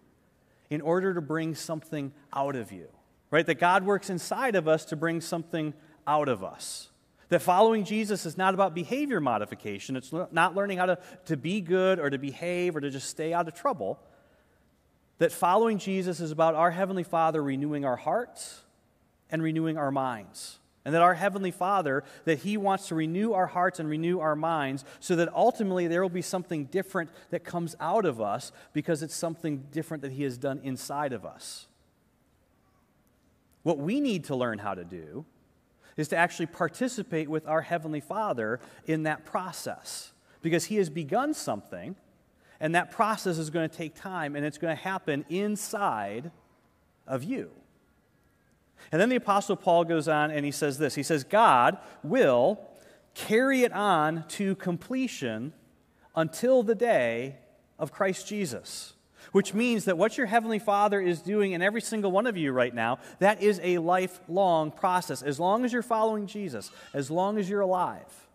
in 0.68 0.82
order 0.82 1.14
to 1.14 1.22
bring 1.22 1.54
something 1.54 2.12
out 2.32 2.56
of 2.56 2.72
you, 2.72 2.88
right? 3.30 3.46
That 3.46 3.58
God 3.58 3.84
works 3.84 4.10
inside 4.10 4.56
of 4.56 4.68
us 4.68 4.84
to 4.86 4.96
bring 4.96 5.22
something 5.22 5.72
out 6.06 6.28
of 6.28 6.44
us. 6.44 6.89
That 7.30 7.40
following 7.40 7.84
Jesus 7.84 8.26
is 8.26 8.36
not 8.36 8.54
about 8.54 8.74
behavior 8.74 9.20
modification. 9.20 9.96
It's 9.96 10.12
not 10.12 10.54
learning 10.54 10.78
how 10.78 10.86
to, 10.86 10.98
to 11.26 11.36
be 11.36 11.60
good 11.60 12.00
or 12.00 12.10
to 12.10 12.18
behave 12.18 12.74
or 12.76 12.80
to 12.80 12.90
just 12.90 13.08
stay 13.08 13.32
out 13.32 13.46
of 13.46 13.54
trouble. 13.54 14.00
That 15.18 15.30
following 15.30 15.78
Jesus 15.78 16.18
is 16.18 16.32
about 16.32 16.56
our 16.56 16.72
Heavenly 16.72 17.04
Father 17.04 17.40
renewing 17.42 17.84
our 17.84 17.96
hearts 17.96 18.62
and 19.30 19.42
renewing 19.42 19.78
our 19.78 19.92
minds. 19.92 20.58
And 20.84 20.92
that 20.94 21.02
our 21.02 21.14
Heavenly 21.14 21.52
Father, 21.52 22.02
that 22.24 22.40
He 22.40 22.56
wants 22.56 22.88
to 22.88 22.96
renew 22.96 23.32
our 23.32 23.46
hearts 23.46 23.78
and 23.78 23.88
renew 23.88 24.18
our 24.18 24.34
minds 24.34 24.84
so 24.98 25.14
that 25.14 25.32
ultimately 25.32 25.86
there 25.86 26.02
will 26.02 26.08
be 26.08 26.22
something 26.22 26.64
different 26.64 27.10
that 27.30 27.44
comes 27.44 27.76
out 27.78 28.04
of 28.04 28.20
us 28.20 28.50
because 28.72 29.04
it's 29.04 29.14
something 29.14 29.66
different 29.70 30.02
that 30.02 30.12
He 30.12 30.24
has 30.24 30.36
done 30.36 30.58
inside 30.64 31.12
of 31.12 31.24
us. 31.24 31.68
What 33.62 33.78
we 33.78 34.00
need 34.00 34.24
to 34.24 34.34
learn 34.34 34.58
how 34.58 34.74
to 34.74 34.84
do 34.84 35.26
is 36.00 36.08
to 36.08 36.16
actually 36.16 36.46
participate 36.46 37.28
with 37.28 37.46
our 37.46 37.62
Heavenly 37.62 38.00
Father 38.00 38.60
in 38.86 39.04
that 39.04 39.24
process. 39.24 40.12
Because 40.42 40.66
He 40.66 40.76
has 40.76 40.90
begun 40.90 41.34
something, 41.34 41.96
and 42.60 42.74
that 42.74 42.90
process 42.90 43.38
is 43.38 43.50
going 43.50 43.68
to 43.68 43.76
take 43.76 43.94
time, 43.94 44.36
and 44.36 44.44
it's 44.44 44.58
going 44.58 44.76
to 44.76 44.82
happen 44.82 45.24
inside 45.28 46.30
of 47.06 47.24
you. 47.24 47.50
And 48.92 49.00
then 49.00 49.08
the 49.08 49.16
Apostle 49.16 49.56
Paul 49.56 49.84
goes 49.84 50.08
on 50.08 50.30
and 50.30 50.44
he 50.44 50.50
says 50.50 50.78
this 50.78 50.94
He 50.94 51.02
says, 51.02 51.24
God 51.24 51.78
will 52.02 52.60
carry 53.14 53.62
it 53.62 53.72
on 53.72 54.24
to 54.28 54.54
completion 54.56 55.52
until 56.14 56.62
the 56.62 56.74
day 56.74 57.36
of 57.78 57.92
Christ 57.92 58.26
Jesus 58.26 58.94
which 59.32 59.54
means 59.54 59.84
that 59.84 59.98
what 59.98 60.16
your 60.18 60.26
Heavenly 60.26 60.58
Father 60.58 61.00
is 61.00 61.20
doing 61.20 61.52
in 61.52 61.62
every 61.62 61.80
single 61.80 62.10
one 62.10 62.26
of 62.26 62.36
you 62.36 62.52
right 62.52 62.74
now, 62.74 62.98
that 63.18 63.42
is 63.42 63.60
a 63.62 63.78
lifelong 63.78 64.70
process. 64.70 65.22
As 65.22 65.38
long 65.38 65.64
as 65.64 65.72
you're 65.72 65.82
following 65.82 66.26
Jesus, 66.26 66.70
as 66.94 67.10
long 67.10 67.38
as 67.38 67.48
you're 67.48 67.60
alive, 67.60 68.28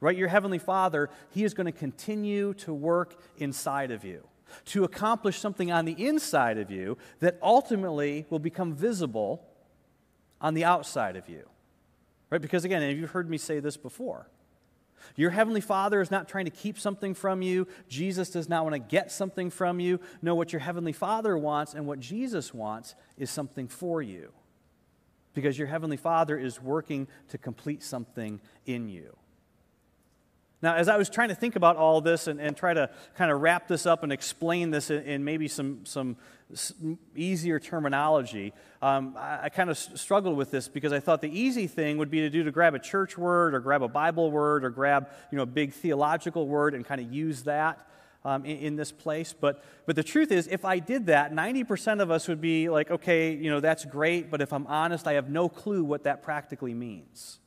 right? 0.00 0.16
Your 0.16 0.28
Heavenly 0.28 0.58
Father, 0.58 1.10
He 1.30 1.44
is 1.44 1.54
going 1.54 1.66
to 1.66 1.72
continue 1.72 2.54
to 2.54 2.72
work 2.72 3.20
inside 3.38 3.90
of 3.90 4.04
you 4.04 4.26
to 4.66 4.84
accomplish 4.84 5.38
something 5.38 5.70
on 5.70 5.84
the 5.84 6.06
inside 6.06 6.58
of 6.58 6.70
you 6.70 6.96
that 7.20 7.38
ultimately 7.42 8.26
will 8.30 8.38
become 8.38 8.74
visible 8.74 9.44
on 10.40 10.54
the 10.54 10.64
outside 10.64 11.16
of 11.16 11.28
you. 11.28 11.46
Right? 12.30 12.40
Because 12.40 12.64
again, 12.64 12.82
and 12.82 12.98
you've 12.98 13.10
heard 13.10 13.28
me 13.28 13.38
say 13.38 13.60
this 13.60 13.76
before. 13.76 14.28
Your 15.16 15.30
Heavenly 15.30 15.60
Father 15.60 16.00
is 16.00 16.10
not 16.10 16.28
trying 16.28 16.44
to 16.44 16.50
keep 16.50 16.78
something 16.78 17.14
from 17.14 17.42
you. 17.42 17.66
Jesus 17.88 18.30
does 18.30 18.48
not 18.48 18.64
want 18.64 18.74
to 18.74 18.78
get 18.78 19.10
something 19.12 19.50
from 19.50 19.80
you. 19.80 20.00
No, 20.22 20.34
what 20.34 20.52
your 20.52 20.60
Heavenly 20.60 20.92
Father 20.92 21.36
wants 21.36 21.74
and 21.74 21.86
what 21.86 22.00
Jesus 22.00 22.52
wants 22.54 22.94
is 23.16 23.30
something 23.30 23.68
for 23.68 24.02
you. 24.02 24.32
Because 25.34 25.58
your 25.58 25.68
Heavenly 25.68 25.96
Father 25.96 26.38
is 26.38 26.60
working 26.60 27.06
to 27.28 27.38
complete 27.38 27.82
something 27.82 28.40
in 28.66 28.88
you. 28.88 29.16
Now, 30.60 30.74
as 30.74 30.88
I 30.88 30.96
was 30.96 31.08
trying 31.08 31.28
to 31.28 31.36
think 31.36 31.54
about 31.54 31.76
all 31.76 32.00
this 32.00 32.26
and, 32.26 32.40
and 32.40 32.56
try 32.56 32.74
to 32.74 32.90
kind 33.16 33.30
of 33.30 33.40
wrap 33.40 33.68
this 33.68 33.86
up 33.86 34.02
and 34.02 34.12
explain 34.12 34.70
this 34.70 34.90
in, 34.90 35.02
in 35.04 35.24
maybe 35.24 35.46
some, 35.46 35.84
some 35.84 36.16
easier 37.14 37.60
terminology, 37.60 38.52
um, 38.82 39.14
I, 39.16 39.44
I 39.44 39.48
kind 39.50 39.70
of 39.70 39.78
struggled 39.78 40.36
with 40.36 40.50
this 40.50 40.66
because 40.66 40.92
I 40.92 40.98
thought 40.98 41.20
the 41.20 41.38
easy 41.40 41.68
thing 41.68 41.96
would 41.98 42.10
be 42.10 42.20
to 42.20 42.30
do 42.30 42.42
to 42.42 42.50
grab 42.50 42.74
a 42.74 42.80
church 42.80 43.16
word 43.16 43.54
or 43.54 43.60
grab 43.60 43.82
a 43.82 43.88
Bible 43.88 44.32
word 44.32 44.64
or 44.64 44.70
grab 44.70 45.08
you 45.30 45.36
know, 45.36 45.42
a 45.42 45.46
big 45.46 45.72
theological 45.72 46.48
word 46.48 46.74
and 46.74 46.84
kind 46.84 47.00
of 47.00 47.12
use 47.12 47.44
that. 47.44 47.84
Um, 48.24 48.44
in, 48.44 48.58
in, 48.58 48.76
this 48.76 48.90
place. 48.90 49.32
But, 49.32 49.64
but 49.86 49.94
the 49.94 50.02
truth 50.02 50.32
is, 50.32 50.48
if 50.48 50.64
I 50.64 50.80
did 50.80 51.06
that, 51.06 51.32
90% 51.32 52.02
of 52.02 52.10
us 52.10 52.26
would 52.26 52.40
be 52.40 52.68
like, 52.68 52.90
okay, 52.90 53.32
you 53.32 53.48
know, 53.48 53.60
that's 53.60 53.84
great, 53.84 54.28
but 54.28 54.42
if 54.42 54.52
I'm 54.52 54.66
honest, 54.66 55.06
I 55.06 55.12
have 55.12 55.30
no 55.30 55.48
clue 55.48 55.84
what 55.84 56.02
that 56.02 56.24
practically 56.24 56.74
means. 56.74 57.38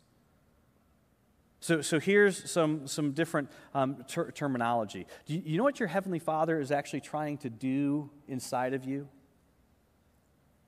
So, 1.62 1.82
so 1.82 2.00
here's 2.00 2.50
some, 2.50 2.88
some 2.88 3.12
different 3.12 3.52
um, 3.76 4.04
ter- 4.08 4.32
terminology. 4.32 5.06
Do 5.28 5.36
you, 5.36 5.43
you 5.45 5.58
know 5.60 5.63
what 5.63 5.80
your 5.80 5.88
Heavenly 5.88 6.17
Father 6.17 6.60
is 6.60 6.71
actually 6.71 7.02
trying 7.02 7.38
to 7.39 7.52
do 7.52 8.10
inside 8.28 8.74
of 8.74 8.84
you? 8.84 9.08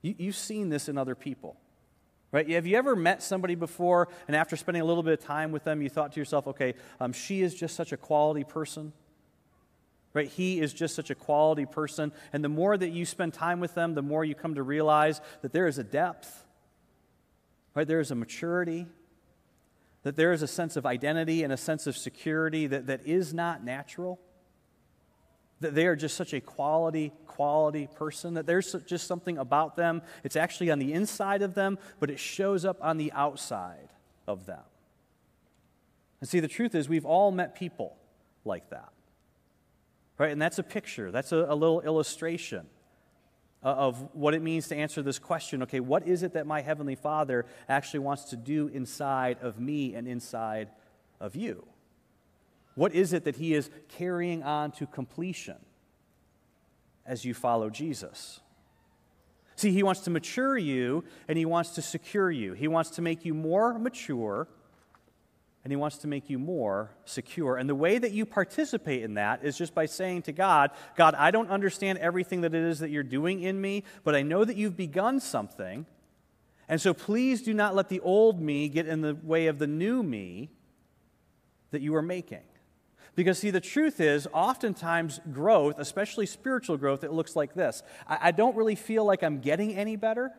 you? 0.02 0.14
You've 0.16 0.36
seen 0.36 0.68
this 0.68 0.88
in 0.88 0.96
other 0.96 1.16
people. 1.16 1.56
Right? 2.30 2.48
Have 2.50 2.66
you 2.66 2.76
ever 2.76 2.94
met 2.94 3.24
somebody 3.24 3.56
before, 3.56 4.08
and 4.28 4.36
after 4.36 4.56
spending 4.56 4.82
a 4.82 4.84
little 4.84 5.02
bit 5.02 5.18
of 5.18 5.24
time 5.24 5.50
with 5.50 5.64
them, 5.64 5.82
you 5.82 5.88
thought 5.88 6.12
to 6.12 6.20
yourself, 6.20 6.46
okay, 6.46 6.74
um, 7.00 7.12
she 7.12 7.42
is 7.42 7.56
just 7.56 7.74
such 7.74 7.90
a 7.90 7.96
quality 7.96 8.44
person? 8.44 8.92
Right? 10.12 10.28
He 10.28 10.60
is 10.60 10.72
just 10.72 10.94
such 10.94 11.10
a 11.10 11.16
quality 11.16 11.66
person. 11.66 12.12
And 12.32 12.44
the 12.44 12.48
more 12.48 12.76
that 12.76 12.90
you 12.90 13.04
spend 13.04 13.34
time 13.34 13.58
with 13.58 13.74
them, 13.74 13.94
the 13.94 14.02
more 14.02 14.24
you 14.24 14.36
come 14.36 14.54
to 14.54 14.62
realize 14.62 15.20
that 15.42 15.52
there 15.52 15.66
is 15.66 15.78
a 15.78 15.84
depth, 15.84 16.44
right? 17.74 17.86
There 17.86 17.98
is 17.98 18.12
a 18.12 18.14
maturity, 18.14 18.86
that 20.04 20.16
there 20.16 20.32
is 20.32 20.42
a 20.42 20.46
sense 20.46 20.76
of 20.76 20.86
identity 20.86 21.42
and 21.42 21.52
a 21.52 21.56
sense 21.56 21.86
of 21.86 21.96
security 21.96 22.66
that, 22.68 22.86
that 22.86 23.06
is 23.06 23.34
not 23.34 23.64
natural. 23.64 24.20
That 25.60 25.74
they 25.74 25.86
are 25.86 25.96
just 25.96 26.16
such 26.16 26.34
a 26.34 26.40
quality, 26.40 27.12
quality 27.26 27.88
person, 27.94 28.34
that 28.34 28.46
there's 28.46 28.76
just 28.86 29.06
something 29.06 29.38
about 29.38 29.76
them. 29.76 30.02
It's 30.22 30.36
actually 30.36 30.70
on 30.70 30.78
the 30.78 30.92
inside 30.92 31.42
of 31.42 31.54
them, 31.54 31.78
but 32.00 32.10
it 32.10 32.18
shows 32.18 32.64
up 32.64 32.76
on 32.82 32.98
the 32.98 33.12
outside 33.12 33.88
of 34.28 34.46
them. 34.46 34.62
And 36.20 36.28
see, 36.28 36.40
the 36.40 36.48
truth 36.48 36.74
is, 36.74 36.88
we've 36.88 37.06
all 37.06 37.30
met 37.32 37.54
people 37.54 37.96
like 38.44 38.70
that. 38.70 38.90
Right? 40.18 40.30
And 40.30 40.40
that's 40.40 40.58
a 40.58 40.62
picture, 40.62 41.10
that's 41.10 41.32
a, 41.32 41.46
a 41.48 41.54
little 41.54 41.80
illustration 41.80 42.66
uh, 43.64 43.68
of 43.68 44.14
what 44.14 44.34
it 44.34 44.42
means 44.42 44.68
to 44.68 44.76
answer 44.76 45.02
this 45.02 45.18
question 45.18 45.62
okay, 45.62 45.80
what 45.80 46.06
is 46.06 46.22
it 46.22 46.34
that 46.34 46.46
my 46.46 46.60
Heavenly 46.60 46.94
Father 46.94 47.46
actually 47.68 48.00
wants 48.00 48.24
to 48.24 48.36
do 48.36 48.68
inside 48.68 49.38
of 49.40 49.58
me 49.58 49.94
and 49.94 50.06
inside 50.06 50.68
of 51.20 51.34
you? 51.34 51.66
What 52.74 52.94
is 52.94 53.12
it 53.12 53.24
that 53.24 53.36
He 53.36 53.54
is 53.54 53.70
carrying 53.88 54.42
on 54.42 54.72
to 54.72 54.86
completion 54.86 55.56
as 57.06 57.24
you 57.24 57.32
follow 57.32 57.70
Jesus? 57.70 58.40
See, 59.56 59.70
He 59.70 59.82
wants 59.82 60.00
to 60.02 60.10
mature 60.10 60.58
you 60.58 61.04
and 61.28 61.38
He 61.38 61.46
wants 61.46 61.70
to 61.70 61.82
secure 61.82 62.30
you. 62.30 62.52
He 62.52 62.68
wants 62.68 62.90
to 62.90 63.02
make 63.02 63.24
you 63.24 63.34
more 63.34 63.78
mature 63.78 64.48
and 65.64 65.72
He 65.72 65.76
wants 65.76 65.98
to 65.98 66.06
make 66.06 66.30
you 66.30 66.38
more 66.38 66.90
secure. 67.04 67.56
And 67.56 67.68
the 67.68 67.74
way 67.74 67.98
that 67.98 68.12
you 68.12 68.26
participate 68.26 69.02
in 69.02 69.14
that 69.14 69.42
is 69.42 69.58
just 69.58 69.74
by 69.74 69.86
saying 69.86 70.22
to 70.22 70.32
God, 70.32 70.70
God, 70.94 71.14
I 71.16 71.30
don't 71.30 71.50
understand 71.50 71.98
everything 71.98 72.42
that 72.42 72.54
it 72.54 72.62
is 72.62 72.78
that 72.78 72.90
you're 72.90 73.02
doing 73.02 73.42
in 73.42 73.60
me, 73.60 73.82
but 74.04 74.14
I 74.14 74.22
know 74.22 74.44
that 74.44 74.56
you've 74.56 74.76
begun 74.76 75.20
something. 75.20 75.86
And 76.68 76.80
so 76.80 76.94
please 76.94 77.42
do 77.42 77.52
not 77.52 77.74
let 77.74 77.88
the 77.88 78.00
old 78.00 78.40
me 78.40 78.68
get 78.68 78.86
in 78.86 79.00
the 79.00 79.14
way 79.14 79.46
of 79.48 79.58
the 79.58 79.66
new 79.66 80.02
me. 80.02 80.50
that 81.74 81.82
you 81.82 81.94
are 81.96 82.02
making. 82.02 82.40
Because, 83.16 83.38
see, 83.38 83.50
the 83.50 83.60
truth 83.60 84.00
is, 84.00 84.26
oftentimes 84.32 85.20
growth, 85.32 85.78
especially 85.78 86.26
spiritual 86.26 86.76
growth, 86.76 87.04
it 87.04 87.12
looks 87.12 87.36
like 87.36 87.54
this 87.54 87.82
I, 88.08 88.18
I 88.22 88.30
don't 88.30 88.56
really 88.56 88.76
feel 88.76 89.04
like 89.04 89.22
I'm 89.22 89.40
getting 89.40 89.74
any 89.74 89.96
better, 89.96 90.30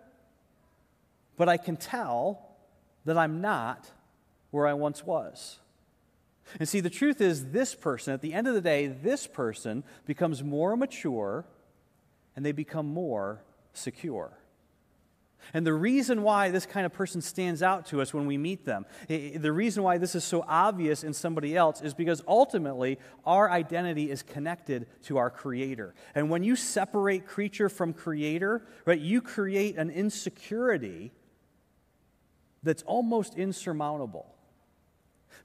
but 1.38 1.48
I 1.48 1.58
can 1.58 1.78
tell 1.78 2.56
that 3.06 3.18
I'm 3.18 3.42
not 3.42 3.90
where 4.56 4.66
I 4.66 4.74
once 4.74 5.06
was. 5.06 5.60
And 6.60 6.70
see, 6.70 6.80
the 6.80 6.90
truth 6.90 7.22
is, 7.22 7.52
this 7.52 7.76
person, 7.76 8.14
at 8.14 8.22
the 8.22 8.34
end 8.34 8.48
of 8.48 8.54
the 8.54 8.62
day, 8.62 8.88
this 8.88 9.28
person 9.28 9.84
becomes 10.06 10.44
more 10.44 10.78
mature 10.78 11.46
and 12.36 12.46
they 12.46 12.52
become 12.52 12.86
more 12.86 13.42
secure. 13.74 14.38
And 15.54 15.66
the 15.66 15.74
reason 15.74 16.24
why 16.24 16.50
this 16.50 16.66
kind 16.66 16.86
of 16.86 16.94
person 16.94 17.22
stands 17.22 17.62
out 17.62 17.86
to 17.88 18.02
us 18.02 18.14
when 18.14 18.26
we 18.26 18.38
meet 18.38 18.66
them, 18.66 18.86
the 19.08 19.52
reason 19.52 19.84
why 19.84 19.98
this 19.98 20.16
is 20.16 20.24
so 20.24 20.44
obvious 20.48 21.04
in 21.04 21.14
somebody 21.14 21.56
else 21.56 21.82
is 21.82 21.94
because 21.94 22.24
ultimately 22.28 22.98
our 23.26 23.50
identity 23.52 24.10
is 24.10 24.24
connected 24.24 24.88
to 25.04 25.18
our 25.18 25.30
creator. 25.30 25.94
And 26.16 26.30
when 26.30 26.44
you 26.44 26.56
separate 26.56 27.28
creature 27.28 27.70
from 27.70 27.94
creator, 27.94 28.66
right, 28.86 29.00
you 29.00 29.22
create 29.22 29.78
an 29.78 29.92
insecurity 29.92 31.12
that's 32.64 32.84
almost 32.84 33.36
insurmountable. 33.36 34.35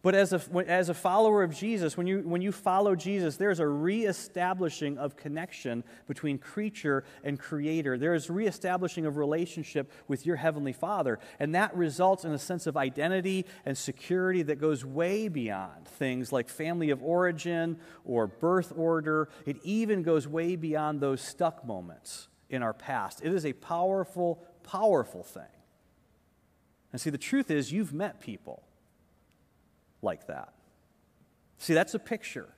But 0.03 0.15
as 0.15 0.33
a, 0.33 0.41
as 0.67 0.89
a 0.89 0.95
follower 0.95 1.43
of 1.43 1.55
Jesus, 1.55 1.95
when 1.95 2.07
you, 2.07 2.21
when 2.21 2.41
you 2.41 2.53
follow 2.53 2.97
Jesus, 2.97 3.37
there's 3.37 3.61
a 3.61 3.67
reestablishing 3.67 4.97
of 4.97 5.15
connection 5.15 5.85
between 6.09 6.39
creature 6.39 7.05
and 7.23 7.39
creator. 7.39 7.99
There 7.99 8.15
is 8.15 8.31
reestablishing 8.31 9.05
of 9.05 9.19
relationship 9.19 9.93
with 10.09 10.25
your 10.25 10.37
heavenly 10.37 10.73
Father. 10.73 11.19
And 11.39 11.55
that 11.55 11.77
results 11.77 12.25
in 12.25 12.33
a 12.33 12.39
sense 12.39 12.67
of 12.67 12.79
identity 12.79 13.45
and 13.67 13.77
security 13.77 14.43
that 14.45 14.59
goes 14.59 14.87
way 14.87 15.29
beyond 15.29 15.87
things 15.87 16.33
like 16.33 16.49
family 16.49 16.89
of 16.89 17.03
origin 17.03 17.79
or 18.03 18.27
birth 18.27 18.73
order. 18.75 19.29
It 19.45 19.59
even 19.65 20.03
goes 20.03 20.27
way 20.27 20.57
beyond 20.57 21.01
those 21.01 21.21
stuck 21.21 21.67
moments 21.67 22.29
in 22.49 22.63
our 22.63 22.73
past. 22.73 23.21
It 23.23 23.35
is 23.35 23.45
a 23.45 23.53
powerful, 23.53 24.43
powerful 24.63 25.25
thing. 25.25 25.43
And 26.91 27.01
see, 27.01 27.11
the 27.11 27.19
truth 27.19 27.51
is, 27.51 27.71
you've 27.71 27.93
met 27.93 28.21
people 28.21 28.63
like 30.03 30.27
that. 30.27 30.53
See, 31.59 31.75
that's 31.75 31.95
a 31.95 31.99
picture. 31.99 32.49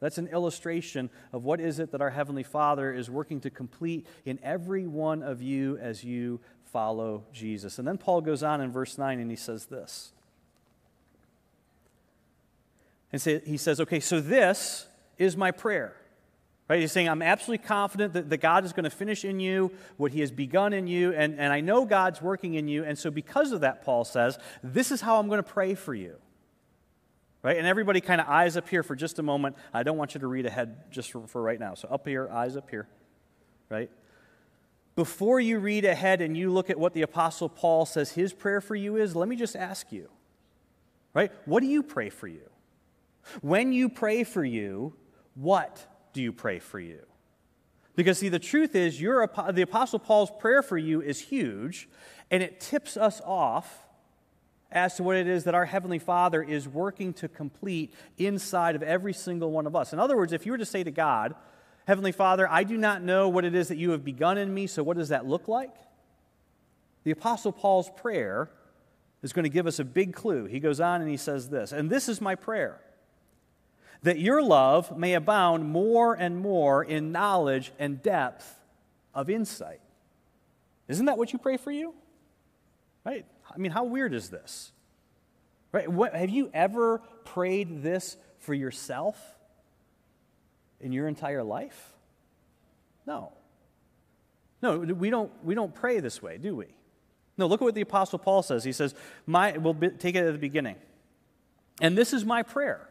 That's 0.00 0.18
an 0.18 0.28
illustration 0.28 1.10
of 1.32 1.44
what 1.44 1.60
is 1.60 1.78
it 1.78 1.92
that 1.92 2.00
our 2.00 2.10
Heavenly 2.10 2.42
Father 2.42 2.92
is 2.92 3.08
working 3.08 3.40
to 3.42 3.50
complete 3.50 4.06
in 4.24 4.38
every 4.42 4.86
one 4.86 5.22
of 5.22 5.42
you 5.42 5.78
as 5.78 6.02
you 6.02 6.40
follow 6.64 7.24
Jesus. 7.32 7.78
And 7.78 7.86
then 7.86 7.98
Paul 7.98 8.20
goes 8.20 8.42
on 8.42 8.60
in 8.60 8.72
verse 8.72 8.98
9 8.98 9.20
and 9.20 9.30
he 9.30 9.36
says 9.36 9.66
this. 9.66 10.12
And 13.12 13.20
he 13.46 13.56
says, 13.58 13.80
okay, 13.80 14.00
so 14.00 14.20
this 14.20 14.86
is 15.18 15.36
my 15.36 15.50
prayer. 15.50 15.94
Right? 16.68 16.80
He's 16.80 16.92
saying, 16.92 17.08
I'm 17.08 17.20
absolutely 17.20 17.66
confident 17.66 18.14
that, 18.14 18.30
that 18.30 18.38
God 18.38 18.64
is 18.64 18.72
going 18.72 18.84
to 18.84 18.90
finish 18.90 19.24
in 19.24 19.38
you 19.38 19.70
what 19.98 20.12
he 20.12 20.20
has 20.20 20.30
begun 20.30 20.72
in 20.72 20.86
you, 20.86 21.12
and, 21.12 21.38
and 21.38 21.52
I 21.52 21.60
know 21.60 21.84
God's 21.84 22.22
working 22.22 22.54
in 22.54 22.66
you. 22.66 22.82
And 22.84 22.98
so, 22.98 23.10
because 23.10 23.52
of 23.52 23.60
that, 23.60 23.84
Paul 23.84 24.04
says, 24.04 24.38
this 24.62 24.90
is 24.90 25.02
how 25.02 25.18
I'm 25.18 25.28
going 25.28 25.42
to 25.42 25.48
pray 25.48 25.74
for 25.74 25.94
you. 25.94 26.16
Right? 27.42 27.56
And 27.56 27.66
everybody 27.66 28.00
kind 28.00 28.20
of 28.20 28.28
eyes 28.28 28.56
up 28.56 28.68
here 28.68 28.82
for 28.82 28.94
just 28.94 29.18
a 29.18 29.22
moment. 29.22 29.56
I 29.74 29.82
don't 29.82 29.96
want 29.96 30.14
you 30.14 30.20
to 30.20 30.26
read 30.28 30.46
ahead 30.46 30.90
just 30.92 31.10
for, 31.10 31.26
for 31.26 31.42
right 31.42 31.58
now. 31.58 31.74
So 31.74 31.88
up 31.88 32.06
here, 32.06 32.28
eyes 32.30 32.56
up 32.56 32.70
here. 32.70 32.86
Right? 33.68 33.90
Before 34.94 35.40
you 35.40 35.58
read 35.58 35.84
ahead 35.84 36.20
and 36.20 36.36
you 36.36 36.52
look 36.52 36.70
at 36.70 36.78
what 36.78 36.92
the 36.92 37.02
Apostle 37.02 37.48
Paul 37.48 37.86
says 37.86 38.12
his 38.12 38.32
prayer 38.32 38.60
for 38.60 38.76
you 38.76 38.96
is, 38.96 39.16
let 39.16 39.28
me 39.28 39.36
just 39.36 39.56
ask 39.56 39.90
you. 39.90 40.08
Right? 41.14 41.32
What 41.46 41.60
do 41.60 41.66
you 41.66 41.82
pray 41.82 42.10
for 42.10 42.28
you? 42.28 42.48
When 43.40 43.72
you 43.72 43.88
pray 43.88 44.24
for 44.24 44.44
you, 44.44 44.94
what 45.34 45.86
do 46.12 46.22
you 46.22 46.32
pray 46.32 46.58
for 46.58 46.78
you? 46.78 47.00
Because, 47.94 48.18
see, 48.18 48.28
the 48.28 48.38
truth 48.38 48.74
is, 48.74 49.00
your, 49.00 49.28
the 49.52 49.62
Apostle 49.62 49.98
Paul's 49.98 50.30
prayer 50.38 50.62
for 50.62 50.78
you 50.78 51.02
is 51.02 51.20
huge, 51.20 51.88
and 52.30 52.42
it 52.42 52.60
tips 52.60 52.96
us 52.96 53.20
off 53.24 53.86
as 54.72 54.96
to 54.96 55.02
what 55.02 55.16
it 55.16 55.26
is 55.26 55.44
that 55.44 55.54
our 55.54 55.64
Heavenly 55.64 55.98
Father 55.98 56.42
is 56.42 56.68
working 56.68 57.12
to 57.14 57.28
complete 57.28 57.92
inside 58.18 58.74
of 58.74 58.82
every 58.82 59.12
single 59.12 59.50
one 59.50 59.66
of 59.66 59.76
us. 59.76 59.92
In 59.92 59.98
other 59.98 60.16
words, 60.16 60.32
if 60.32 60.46
you 60.46 60.52
were 60.52 60.58
to 60.58 60.66
say 60.66 60.82
to 60.82 60.90
God, 60.90 61.34
Heavenly 61.86 62.12
Father, 62.12 62.48
I 62.48 62.64
do 62.64 62.76
not 62.76 63.02
know 63.02 63.28
what 63.28 63.44
it 63.44 63.54
is 63.54 63.68
that 63.68 63.76
you 63.76 63.90
have 63.90 64.04
begun 64.04 64.38
in 64.38 64.52
me, 64.52 64.66
so 64.66 64.82
what 64.82 64.96
does 64.96 65.08
that 65.08 65.26
look 65.26 65.48
like? 65.48 65.74
The 67.04 67.10
Apostle 67.10 67.52
Paul's 67.52 67.90
prayer 67.96 68.50
is 69.22 69.32
going 69.32 69.44
to 69.44 69.48
give 69.48 69.66
us 69.66 69.78
a 69.78 69.84
big 69.84 70.14
clue. 70.14 70.46
He 70.46 70.60
goes 70.60 70.80
on 70.80 71.00
and 71.00 71.10
he 71.10 71.16
says 71.16 71.48
this, 71.48 71.72
and 71.72 71.90
this 71.90 72.08
is 72.08 72.20
my 72.20 72.34
prayer 72.34 72.80
that 74.02 74.18
your 74.18 74.42
love 74.42 74.96
may 74.96 75.14
abound 75.14 75.64
more 75.64 76.14
and 76.14 76.36
more 76.36 76.84
in 76.84 77.12
knowledge 77.12 77.72
and 77.78 78.02
depth 78.02 78.60
of 79.14 79.30
insight. 79.30 79.80
Isn't 80.88 81.06
that 81.06 81.16
what 81.16 81.32
you 81.32 81.38
pray 81.38 81.56
for 81.56 81.70
you? 81.70 81.94
Right? 83.04 83.24
I 83.54 83.58
mean, 83.58 83.72
how 83.72 83.84
weird 83.84 84.14
is 84.14 84.30
this? 84.30 84.72
Right? 85.72 85.88
What, 85.88 86.14
have 86.14 86.30
you 86.30 86.50
ever 86.52 86.98
prayed 87.24 87.82
this 87.82 88.16
for 88.38 88.54
yourself 88.54 89.18
in 90.80 90.92
your 90.92 91.08
entire 91.08 91.42
life? 91.42 91.92
No. 93.06 93.32
No, 94.62 94.78
we 94.78 95.10
don't, 95.10 95.30
we 95.44 95.54
don't 95.54 95.74
pray 95.74 96.00
this 96.00 96.22
way, 96.22 96.38
do 96.38 96.54
we? 96.54 96.66
No, 97.36 97.46
look 97.46 97.60
at 97.62 97.64
what 97.64 97.74
the 97.74 97.80
Apostle 97.80 98.18
Paul 98.18 98.42
says. 98.42 98.62
He 98.64 98.72
says, 98.72 98.94
my, 99.26 99.56
we'll 99.56 99.74
be, 99.74 99.88
take 99.88 100.14
it 100.14 100.24
at 100.24 100.32
the 100.32 100.38
beginning. 100.38 100.76
And 101.80 101.96
this 101.96 102.12
is 102.12 102.24
my 102.24 102.42
prayer 102.42 102.88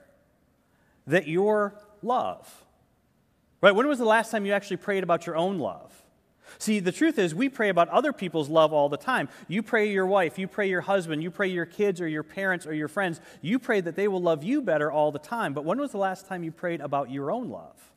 that 1.08 1.28
your 1.28 1.76
love, 2.02 2.65
right? 3.62 3.74
When 3.74 3.88
was 3.88 4.00
the 4.00 4.06
last 4.06 4.32
time 4.32 4.45
you 4.45 4.54
actually 4.54 4.78
prayed 4.78 5.04
about 5.04 5.26
your 5.26 5.38
own 5.38 5.60
love? 5.60 5.93
See, 6.62 6.80
the 6.80 6.91
truth 6.91 7.17
is, 7.17 7.34
we 7.34 7.50
pray 7.50 7.69
about 7.69 7.89
other 7.89 8.13
people's 8.13 8.47
love 8.47 8.71
all 8.71 8.88
the 8.88 8.95
time. 8.95 9.30
You 9.47 9.63
pray 9.63 9.91
your 9.91 10.06
wife, 10.06 10.38
you 10.38 10.47
pray 10.47 10.69
your 10.69 10.82
husband, 10.82 11.24
you 11.24 11.32
pray 11.32 11.47
your 11.47 11.65
kids 11.65 12.00
or 12.00 12.08
your 12.08 12.21
parents 12.21 12.67
or 12.67 12.74
your 12.76 12.88
friends. 12.88 13.19
You 13.41 13.58
pray 13.58 13.82
that 13.82 13.95
they 13.95 14.08
will 14.08 14.21
love 14.21 14.43
you 14.43 14.62
better 14.62 14.91
all 14.91 15.12
the 15.12 15.17
time. 15.17 15.56
But 15.56 15.65
when 15.65 15.80
was 15.80 15.89
the 15.89 15.97
last 15.97 16.28
time 16.28 16.43
you 16.43 16.52
prayed 16.52 16.80
about 16.80 17.10
your 17.10 17.32
own 17.32 17.50
love? 17.50 17.91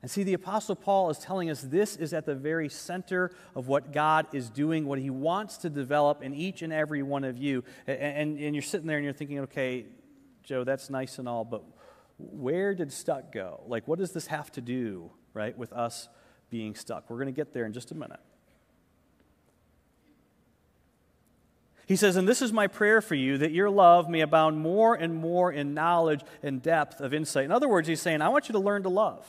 And 0.00 0.10
see, 0.10 0.22
the 0.22 0.32
Apostle 0.32 0.74
Paul 0.74 1.10
is 1.10 1.18
telling 1.18 1.50
us 1.50 1.60
this 1.60 1.96
is 1.96 2.14
at 2.14 2.24
the 2.24 2.34
very 2.34 2.70
center 2.70 3.30
of 3.54 3.68
what 3.68 3.92
God 3.92 4.26
is 4.32 4.48
doing, 4.48 4.86
what 4.86 4.98
he 4.98 5.10
wants 5.10 5.58
to 5.58 5.68
develop 5.68 6.22
in 6.22 6.32
each 6.32 6.62
and 6.62 6.72
every 6.72 7.02
one 7.02 7.24
of 7.24 7.36
you. 7.36 7.62
And, 7.86 7.98
and, 7.98 8.38
and 8.38 8.54
you're 8.54 8.62
sitting 8.62 8.86
there 8.86 8.96
and 8.96 9.04
you're 9.04 9.12
thinking, 9.12 9.40
okay, 9.40 9.84
Joe, 10.42 10.64
that's 10.64 10.88
nice 10.88 11.18
and 11.18 11.28
all, 11.28 11.44
but 11.44 11.62
where 12.16 12.74
did 12.74 12.90
stuck 12.90 13.32
go? 13.32 13.60
Like, 13.66 13.86
what 13.86 13.98
does 13.98 14.12
this 14.12 14.28
have 14.28 14.50
to 14.52 14.62
do, 14.62 15.10
right, 15.34 15.56
with 15.58 15.70
us 15.74 16.08
being 16.54 16.76
stuck. 16.76 17.10
We're 17.10 17.16
going 17.16 17.26
to 17.26 17.32
get 17.32 17.52
there 17.52 17.66
in 17.66 17.72
just 17.72 17.90
a 17.90 17.96
minute. 17.96 18.20
He 21.84 21.96
says, 21.96 22.14
And 22.14 22.28
this 22.28 22.40
is 22.40 22.52
my 22.52 22.68
prayer 22.68 23.00
for 23.00 23.16
you, 23.16 23.38
that 23.38 23.50
your 23.50 23.68
love 23.68 24.08
may 24.08 24.20
abound 24.20 24.58
more 24.58 24.94
and 24.94 25.16
more 25.16 25.50
in 25.50 25.74
knowledge 25.74 26.20
and 26.44 26.62
depth 26.62 27.00
of 27.00 27.12
insight. 27.12 27.44
In 27.44 27.50
other 27.50 27.68
words, 27.68 27.88
he's 27.88 28.00
saying, 28.00 28.22
I 28.22 28.28
want 28.28 28.48
you 28.48 28.52
to 28.52 28.60
learn 28.60 28.84
to 28.84 28.88
love. 28.88 29.26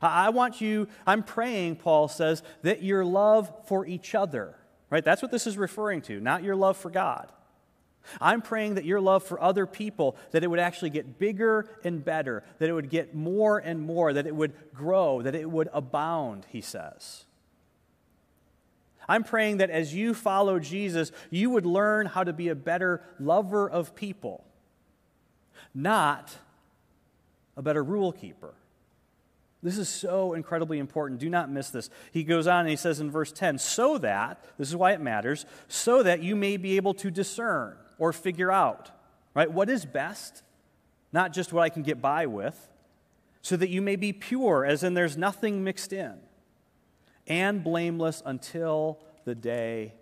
I 0.00 0.30
want 0.30 0.62
you, 0.62 0.88
I'm 1.06 1.22
praying, 1.22 1.76
Paul 1.76 2.08
says, 2.08 2.42
that 2.62 2.82
your 2.82 3.04
love 3.04 3.52
for 3.66 3.84
each 3.84 4.14
other, 4.14 4.56
right? 4.88 5.04
That's 5.04 5.20
what 5.20 5.30
this 5.30 5.46
is 5.46 5.58
referring 5.58 6.00
to, 6.02 6.18
not 6.18 6.42
your 6.42 6.56
love 6.56 6.78
for 6.78 6.88
God. 6.88 7.30
I'm 8.20 8.42
praying 8.42 8.74
that 8.74 8.84
your 8.84 9.00
love 9.00 9.22
for 9.22 9.40
other 9.40 9.66
people 9.66 10.16
that 10.32 10.42
it 10.42 10.48
would 10.48 10.58
actually 10.58 10.90
get 10.90 11.18
bigger 11.18 11.68
and 11.84 12.04
better, 12.04 12.42
that 12.58 12.68
it 12.68 12.72
would 12.72 12.90
get 12.90 13.14
more 13.14 13.58
and 13.58 13.80
more, 13.80 14.12
that 14.12 14.26
it 14.26 14.34
would 14.34 14.52
grow, 14.74 15.22
that 15.22 15.34
it 15.34 15.50
would 15.50 15.68
abound, 15.72 16.46
he 16.48 16.60
says. 16.60 17.24
I'm 19.08 19.24
praying 19.24 19.58
that 19.58 19.70
as 19.70 19.94
you 19.94 20.14
follow 20.14 20.58
Jesus, 20.58 21.12
you 21.30 21.50
would 21.50 21.66
learn 21.66 22.06
how 22.06 22.24
to 22.24 22.32
be 22.32 22.48
a 22.48 22.54
better 22.54 23.02
lover 23.18 23.68
of 23.68 23.94
people, 23.94 24.44
not 25.74 26.36
a 27.56 27.62
better 27.62 27.82
rule 27.82 28.12
keeper. 28.12 28.54
This 29.62 29.78
is 29.78 29.88
so 29.88 30.32
incredibly 30.32 30.78
important. 30.78 31.20
Do 31.20 31.30
not 31.30 31.48
miss 31.50 31.70
this. 31.70 31.88
He 32.10 32.24
goes 32.24 32.46
on 32.48 32.60
and 32.60 32.68
he 32.68 32.76
says 32.76 32.98
in 32.98 33.10
verse 33.10 33.30
10 33.30 33.58
so 33.58 33.96
that, 33.98 34.42
this 34.58 34.68
is 34.68 34.74
why 34.74 34.92
it 34.92 35.00
matters, 35.00 35.46
so 35.68 36.02
that 36.02 36.22
you 36.22 36.34
may 36.34 36.56
be 36.56 36.76
able 36.76 36.94
to 36.94 37.10
discern 37.10 37.76
or 37.98 38.12
figure 38.12 38.50
out, 38.50 38.90
right? 39.34 39.50
What 39.50 39.70
is 39.70 39.84
best, 39.84 40.42
not 41.12 41.32
just 41.32 41.52
what 41.52 41.62
I 41.62 41.68
can 41.68 41.82
get 41.82 42.02
by 42.02 42.26
with, 42.26 42.70
so 43.40 43.56
that 43.56 43.68
you 43.68 43.80
may 43.82 43.96
be 43.96 44.12
pure, 44.12 44.64
as 44.64 44.82
in 44.82 44.94
there's 44.94 45.16
nothing 45.16 45.62
mixed 45.62 45.92
in, 45.92 46.14
and 47.28 47.62
blameless 47.62 48.20
until 48.26 48.98
the 49.24 49.34
day 49.34 49.94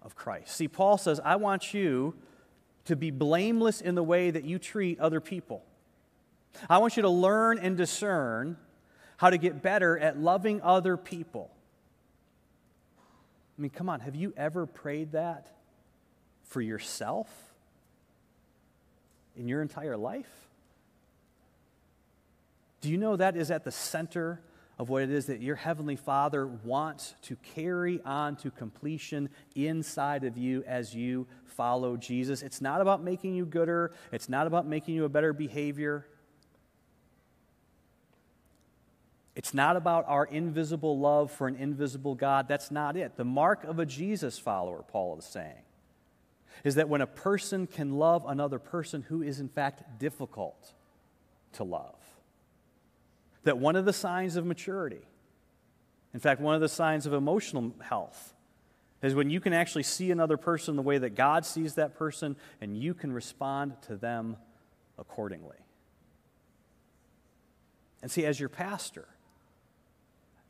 of 0.00 0.16
Christ. 0.16 0.56
See, 0.56 0.68
Paul 0.68 0.96
says, 0.96 1.20
I 1.22 1.36
want 1.36 1.74
you 1.74 2.14
to 2.86 2.96
be 2.96 3.10
blameless 3.10 3.82
in 3.82 3.94
the 3.94 4.02
way 4.02 4.30
that 4.30 4.44
you 4.44 4.58
treat 4.58 4.98
other 4.98 5.20
people. 5.20 5.62
I 6.70 6.78
want 6.78 6.96
you 6.96 7.02
to 7.02 7.10
learn 7.10 7.58
and 7.58 7.76
discern 7.76 8.56
how 9.18 9.30
to 9.30 9.36
get 9.38 9.62
better 9.62 9.98
at 9.98 10.18
loving 10.18 10.62
other 10.62 10.96
people. 10.96 11.50
I 13.58 13.62
mean, 13.62 13.70
come 13.70 13.88
on, 13.88 14.00
have 14.00 14.16
you 14.16 14.32
ever 14.36 14.64
prayed 14.66 15.12
that? 15.12 15.52
for 16.44 16.62
yourself? 16.62 17.28
in 19.38 19.48
your 19.48 19.62
entire 19.62 19.96
life? 19.96 20.48
Do 22.80 22.90
you 22.90 22.98
know 22.98 23.16
that 23.16 23.36
is 23.36 23.50
at 23.50 23.64
the 23.64 23.70
center 23.70 24.40
of 24.78 24.88
what 24.88 25.02
it 25.02 25.10
is 25.10 25.26
that 25.26 25.40
your 25.40 25.56
Heavenly 25.56 25.96
Father 25.96 26.46
wants 26.46 27.14
to 27.22 27.36
carry 27.54 28.00
on 28.04 28.36
to 28.36 28.50
completion 28.50 29.28
inside 29.54 30.24
of 30.24 30.36
you 30.36 30.62
as 30.66 30.94
you 30.94 31.26
follow 31.46 31.96
Jesus? 31.96 32.42
It's 32.42 32.60
not 32.60 32.80
about 32.80 33.02
making 33.02 33.34
you 33.34 33.46
gooder, 33.46 33.92
it's 34.12 34.28
not 34.28 34.46
about 34.46 34.66
making 34.66 34.94
you 34.94 35.04
a 35.04 35.08
better 35.08 35.32
behavior. 35.32 36.06
It's 39.38 39.54
not 39.54 39.76
about 39.76 40.04
our 40.08 40.24
invisible 40.24 40.98
love 40.98 41.30
for 41.30 41.46
an 41.46 41.54
invisible 41.54 42.16
God. 42.16 42.48
That's 42.48 42.72
not 42.72 42.96
it. 42.96 43.16
The 43.16 43.24
mark 43.24 43.62
of 43.62 43.78
a 43.78 43.86
Jesus 43.86 44.36
follower, 44.36 44.82
Paul 44.82 45.16
is 45.16 45.24
saying, 45.24 45.62
is 46.64 46.74
that 46.74 46.88
when 46.88 47.02
a 47.02 47.06
person 47.06 47.68
can 47.68 47.98
love 47.98 48.24
another 48.26 48.58
person 48.58 49.02
who 49.02 49.22
is 49.22 49.38
in 49.38 49.48
fact 49.48 50.00
difficult 50.00 50.74
to 51.52 51.62
love, 51.62 51.94
that 53.44 53.58
one 53.58 53.76
of 53.76 53.84
the 53.84 53.92
signs 53.92 54.34
of 54.34 54.44
maturity, 54.44 55.06
in 56.12 56.18
fact, 56.18 56.40
one 56.40 56.56
of 56.56 56.60
the 56.60 56.68
signs 56.68 57.06
of 57.06 57.12
emotional 57.12 57.72
health, 57.80 58.34
is 59.02 59.14
when 59.14 59.30
you 59.30 59.38
can 59.38 59.52
actually 59.52 59.84
see 59.84 60.10
another 60.10 60.36
person 60.36 60.74
the 60.74 60.82
way 60.82 60.98
that 60.98 61.14
God 61.14 61.46
sees 61.46 61.74
that 61.74 61.94
person 61.94 62.34
and 62.60 62.76
you 62.76 62.92
can 62.92 63.12
respond 63.12 63.76
to 63.82 63.94
them 63.94 64.36
accordingly. 64.98 65.58
And 68.02 68.10
see, 68.10 68.26
as 68.26 68.40
your 68.40 68.48
pastor, 68.48 69.06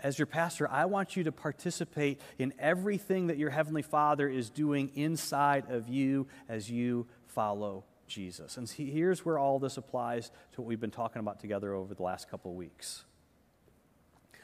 as 0.01 0.19
your 0.19 0.27
pastor, 0.27 0.71
I 0.71 0.85
want 0.85 1.17
you 1.17 1.25
to 1.25 1.33
participate 1.33 2.21
in 2.39 2.53
everything 2.59 3.27
that 3.29 3.39
your 3.39 3.51
Heavenly 3.51 3.83
Father 3.83 4.29
is 4.29 4.51
doing 4.51 4.93
inside 4.95 5.71
of 5.71 5.89
you 5.89 6.29
as 6.49 6.71
you 6.71 7.07
follow 7.27 7.85
Jesus. 8.07 8.57
And 8.57 8.69
see, 8.69 8.91
here's 8.91 9.25
where 9.25 9.39
all 9.39 9.59
this 9.59 9.77
applies 9.77 10.31
to 10.53 10.61
what 10.61 10.69
we've 10.69 10.81
been 10.81 10.91
talking 10.91 11.21
about 11.21 11.41
together 11.41 11.75
over 11.75 11.95
the 11.95 12.03
last 12.03 12.31
couple 12.31 12.53
of 12.53 12.57
weeks. 12.57 13.05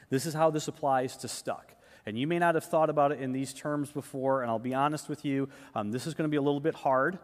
This 0.09 0.25
is 0.25 0.33
how 0.33 0.51
this 0.51 0.67
applies 0.67 1.17
to 1.17 1.27
stuck. 1.27 1.73
And 2.05 2.19
you 2.19 2.27
may 2.27 2.37
not 2.37 2.53
have 2.55 2.65
thought 2.65 2.89
about 2.89 3.11
it 3.11 3.19
in 3.19 3.31
these 3.31 3.53
terms 3.53 3.91
before, 3.91 4.41
and 4.41 4.51
I'll 4.51 4.59
be 4.59 4.75
honest 4.75 5.09
with 5.09 5.25
you, 5.25 5.49
um, 5.73 5.91
this 5.91 6.05
is 6.05 6.13
going 6.13 6.29
to 6.29 6.31
be 6.31 6.37
a 6.37 6.41
little 6.41 6.59
bit 6.59 6.75
hard. 6.75 7.17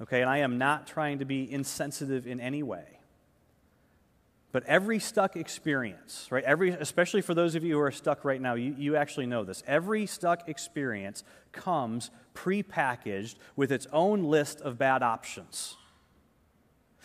Okay, 0.00 0.22
and 0.22 0.30
I 0.30 0.38
am 0.38 0.56
not 0.56 0.86
trying 0.86 1.18
to 1.18 1.26
be 1.26 1.50
insensitive 1.52 2.26
in 2.26 2.40
any 2.40 2.62
way. 2.62 2.99
But 4.52 4.64
every 4.64 4.98
stuck 4.98 5.36
experience, 5.36 6.26
right? 6.30 6.42
Every, 6.42 6.70
especially 6.70 7.20
for 7.20 7.34
those 7.34 7.54
of 7.54 7.62
you 7.62 7.74
who 7.74 7.80
are 7.80 7.92
stuck 7.92 8.24
right 8.24 8.40
now, 8.40 8.54
you, 8.54 8.74
you 8.76 8.96
actually 8.96 9.26
know 9.26 9.44
this. 9.44 9.62
Every 9.66 10.06
stuck 10.06 10.48
experience 10.48 11.22
comes 11.52 12.10
prepackaged 12.34 13.36
with 13.54 13.70
its 13.70 13.86
own 13.92 14.24
list 14.24 14.60
of 14.60 14.76
bad 14.76 15.02
options. 15.02 15.76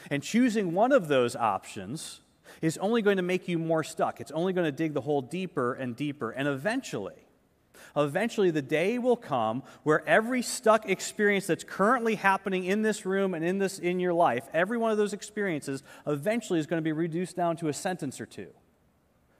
And 0.10 0.24
choosing 0.24 0.74
one 0.74 0.92
of 0.92 1.08
those 1.08 1.36
options 1.36 2.22
is 2.62 2.78
only 2.80 3.02
going 3.02 3.18
to 3.18 3.24
make 3.24 3.48
you 3.48 3.60
more 3.60 3.84
stuck. 3.84 4.20
It's 4.20 4.32
only 4.32 4.54
going 4.54 4.66
to 4.66 4.72
dig 4.72 4.94
the 4.94 5.02
hole 5.02 5.22
deeper 5.22 5.74
and 5.74 5.96
deeper. 5.96 6.32
And 6.32 6.48
eventually, 6.48 7.25
Eventually, 7.96 8.52
the 8.52 8.62
day 8.62 8.98
will 8.98 9.16
come 9.16 9.64
where 9.84 10.08
every 10.08 10.42
stuck 10.42 10.90
experience 10.90 11.48
that's 11.48 11.64
currently 11.64 12.16
happening 12.16 12.66
in 12.66 12.82
this 12.82 13.06
room 13.06 13.34
and 13.34 13.46
in, 13.46 13.58
this, 13.58 13.80
in 13.80 14.00
your 14.00 14.14
life, 14.14 14.48
every 14.54 14.78
one 14.78 14.92
of 14.92 14.98
those 14.98 15.14
experiences, 15.14 15.82
eventually 16.06 16.60
is 16.60 16.68
going 16.68 16.82
to 16.82 16.84
be 16.84 16.92
reduced 16.92 17.36
down 17.36 17.56
to 17.58 17.68
a 17.70 17.74
sentence 17.74 18.20
or 18.20 18.26
two. 18.26 18.48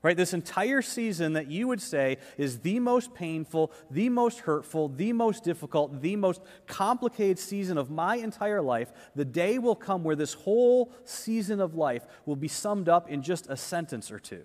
Right? 0.02 0.16
This 0.16 0.36
entire 0.36 0.84
season 0.84 1.34
that 1.34 1.50
you 1.50 1.68
would 1.68 1.82
say 1.82 2.18
is 2.38 2.60
the 2.60 2.80
most 2.80 3.16
painful, 3.16 3.72
the 3.90 4.10
most 4.10 4.42
hurtful, 4.42 4.88
the 4.88 5.12
most 5.12 5.44
difficult, 5.44 6.00
the 6.02 6.16
most 6.16 6.42
complicated 6.68 7.40
season 7.40 7.80
of 7.80 7.90
my 7.90 8.18
entire 8.18 8.62
life, 8.62 8.92
the 9.16 9.26
day 9.26 9.58
will 9.58 9.76
come 9.76 10.04
where 10.04 10.16
this 10.16 10.34
whole 10.34 10.94
season 11.06 11.60
of 11.60 11.74
life 11.74 12.06
will 12.28 12.36
be 12.36 12.48
summed 12.48 12.88
up 12.88 13.10
in 13.10 13.24
just 13.24 13.50
a 13.50 13.58
sentence 13.58 14.12
or 14.12 14.20
two. 14.20 14.44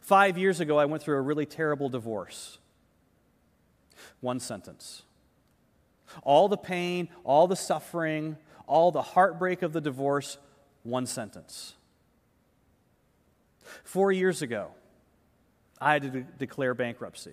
Five 0.00 0.38
years 0.38 0.60
ago, 0.60 0.78
I 0.78 0.84
went 0.84 1.02
through 1.02 1.16
a 1.16 1.20
really 1.20 1.46
terrible 1.46 1.88
divorce. 1.88 2.58
One 4.20 4.40
sentence. 4.40 5.02
All 6.22 6.48
the 6.48 6.56
pain, 6.56 7.08
all 7.24 7.46
the 7.46 7.56
suffering, 7.56 8.36
all 8.66 8.92
the 8.92 9.02
heartbreak 9.02 9.62
of 9.62 9.72
the 9.72 9.80
divorce, 9.80 10.38
one 10.82 11.06
sentence. 11.06 11.74
Four 13.84 14.12
years 14.12 14.42
ago, 14.42 14.68
I 15.80 15.94
had 15.94 16.02
to 16.02 16.10
de- 16.10 16.26
declare 16.38 16.74
bankruptcy. 16.74 17.32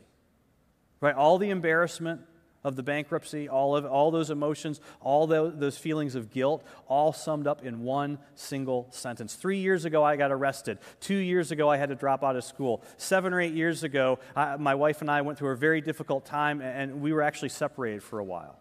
Right? 1.02 1.15
All 1.15 1.38
the 1.38 1.50
embarrassment, 1.50 2.22
of 2.65 2.75
the 2.75 2.82
bankruptcy, 2.82 3.47
all 3.47 3.75
of 3.75 3.86
all 3.86 4.10
those 4.10 4.32
emotions, 4.32 4.82
all 4.99 5.28
the, 5.28 5.54
those 5.56 5.78
feelings 5.78 6.15
of 6.15 6.32
guilt, 6.32 6.65
all 6.88 7.13
summed 7.13 7.45
up 7.45 7.63
in 7.63 7.84
one 7.84 8.17
single 8.34 8.88
sentence. 8.89 9.36
Three 9.36 9.60
years 9.60 9.86
ago, 9.86 10.04
I 10.04 10.15
got 10.15 10.32
arrested. 10.32 10.80
Two 10.99 11.15
years 11.15 11.51
ago, 11.51 11.69
I 11.69 11.78
had 11.78 11.89
to 11.89 11.95
drop 11.95 12.23
out 12.23 12.36
of 12.36 12.43
school. 12.43 12.84
Seven 12.97 13.34
or 13.34 13.39
eight 13.39 13.54
years 13.54 13.84
ago, 13.84 14.17
I, 14.36 14.58
my 14.58 14.73
wife 14.73 15.01
and 15.01 15.12
I 15.12 15.21
went 15.21 15.38
through 15.38 15.51
a 15.51 15.56
very 15.56 15.80
difficult 15.80 16.25
time, 16.25 16.60
and 16.60 17.01
we 17.01 17.13
were 17.13 17.21
actually 17.21 17.49
separated 17.49 18.01
for 18.01 18.17
a 18.17 18.23
while. 18.23 18.58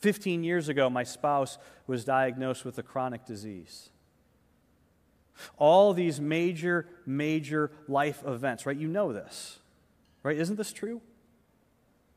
15 0.00 0.42
years 0.42 0.70
ago, 0.70 0.88
my 0.88 1.04
spouse 1.04 1.58
was 1.86 2.02
diagnosed 2.02 2.64
with 2.64 2.78
a 2.78 2.82
chronic 2.82 3.26
disease. 3.26 3.90
All 5.58 5.92
these 5.92 6.18
major, 6.18 6.88
major 7.04 7.72
life 7.88 8.22
events, 8.26 8.64
right? 8.64 8.76
You 8.76 8.88
know 8.88 9.12
this, 9.12 9.58
right? 10.22 10.38
Isn't 10.38 10.56
this 10.56 10.72
true? 10.72 11.02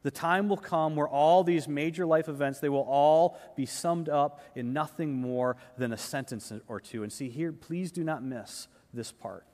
The 0.08 0.12
time 0.12 0.48
will 0.48 0.56
come 0.56 0.96
where 0.96 1.10
all 1.10 1.44
these 1.44 1.68
major 1.68 2.06
life 2.06 2.30
events, 2.30 2.62
they 2.62 2.70
will 2.70 2.88
all 2.88 3.38
be 3.58 3.66
summed 3.66 4.08
up 4.08 4.40
in 4.56 4.72
nothing 4.72 5.12
more 5.12 5.58
than 5.78 5.92
a 5.92 5.98
sentence 5.98 6.50
or 6.70 6.80
two. 6.80 7.04
And 7.04 7.12
see 7.12 7.28
here, 7.28 7.52
please 7.52 7.92
do 7.92 8.06
not 8.06 8.24
miss 8.24 8.70
this 8.94 9.12
part. 9.12 9.46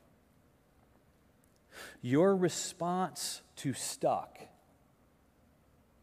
Your 2.03 2.35
response 2.35 3.41
to 3.55 3.73
stuck 3.73 4.37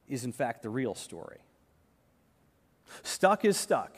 is, 0.08 0.24
in 0.24 0.32
fact, 0.32 0.64
the 0.64 0.68
real 0.68 0.96
story. 0.96 1.38
Stuck 3.04 3.44
is 3.44 3.56
stuck. 3.56 3.94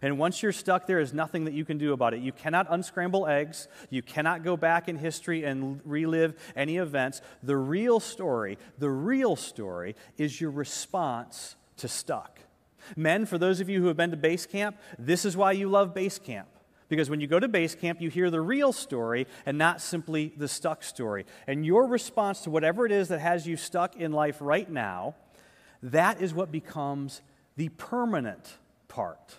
And 0.00 0.18
once 0.18 0.42
you're 0.42 0.52
stuck, 0.52 0.86
there 0.86 1.00
is 1.00 1.12
nothing 1.12 1.44
that 1.44 1.54
you 1.54 1.64
can 1.64 1.78
do 1.78 1.92
about 1.92 2.14
it. 2.14 2.20
You 2.20 2.32
cannot 2.32 2.66
unscramble 2.70 3.26
eggs. 3.26 3.68
You 3.90 4.02
cannot 4.02 4.42
go 4.44 4.56
back 4.56 4.88
in 4.88 4.96
history 4.96 5.44
and 5.44 5.80
relive 5.84 6.34
any 6.56 6.76
events. 6.78 7.20
The 7.42 7.56
real 7.56 8.00
story, 8.00 8.58
the 8.78 8.90
real 8.90 9.36
story 9.36 9.96
is 10.16 10.40
your 10.40 10.50
response 10.50 11.56
to 11.78 11.88
stuck. 11.88 12.40
Men, 12.96 13.26
for 13.26 13.38
those 13.38 13.60
of 13.60 13.68
you 13.68 13.80
who 13.80 13.86
have 13.88 13.96
been 13.96 14.10
to 14.10 14.16
base 14.16 14.46
camp, 14.46 14.76
this 14.98 15.24
is 15.24 15.36
why 15.36 15.52
you 15.52 15.68
love 15.68 15.94
base 15.94 16.18
camp. 16.18 16.48
Because 16.88 17.08
when 17.08 17.20
you 17.20 17.26
go 17.26 17.40
to 17.40 17.48
base 17.48 17.74
camp, 17.74 18.00
you 18.00 18.10
hear 18.10 18.28
the 18.28 18.40
real 18.40 18.72
story 18.72 19.26
and 19.46 19.56
not 19.56 19.80
simply 19.80 20.32
the 20.36 20.48
stuck 20.48 20.82
story. 20.82 21.24
And 21.46 21.64
your 21.64 21.86
response 21.86 22.40
to 22.42 22.50
whatever 22.50 22.84
it 22.84 22.92
is 22.92 23.08
that 23.08 23.20
has 23.20 23.46
you 23.46 23.56
stuck 23.56 23.96
in 23.96 24.12
life 24.12 24.36
right 24.40 24.70
now, 24.70 25.14
that 25.82 26.20
is 26.20 26.34
what 26.34 26.52
becomes 26.52 27.22
the 27.56 27.70
permanent 27.70 28.58
part 28.88 29.36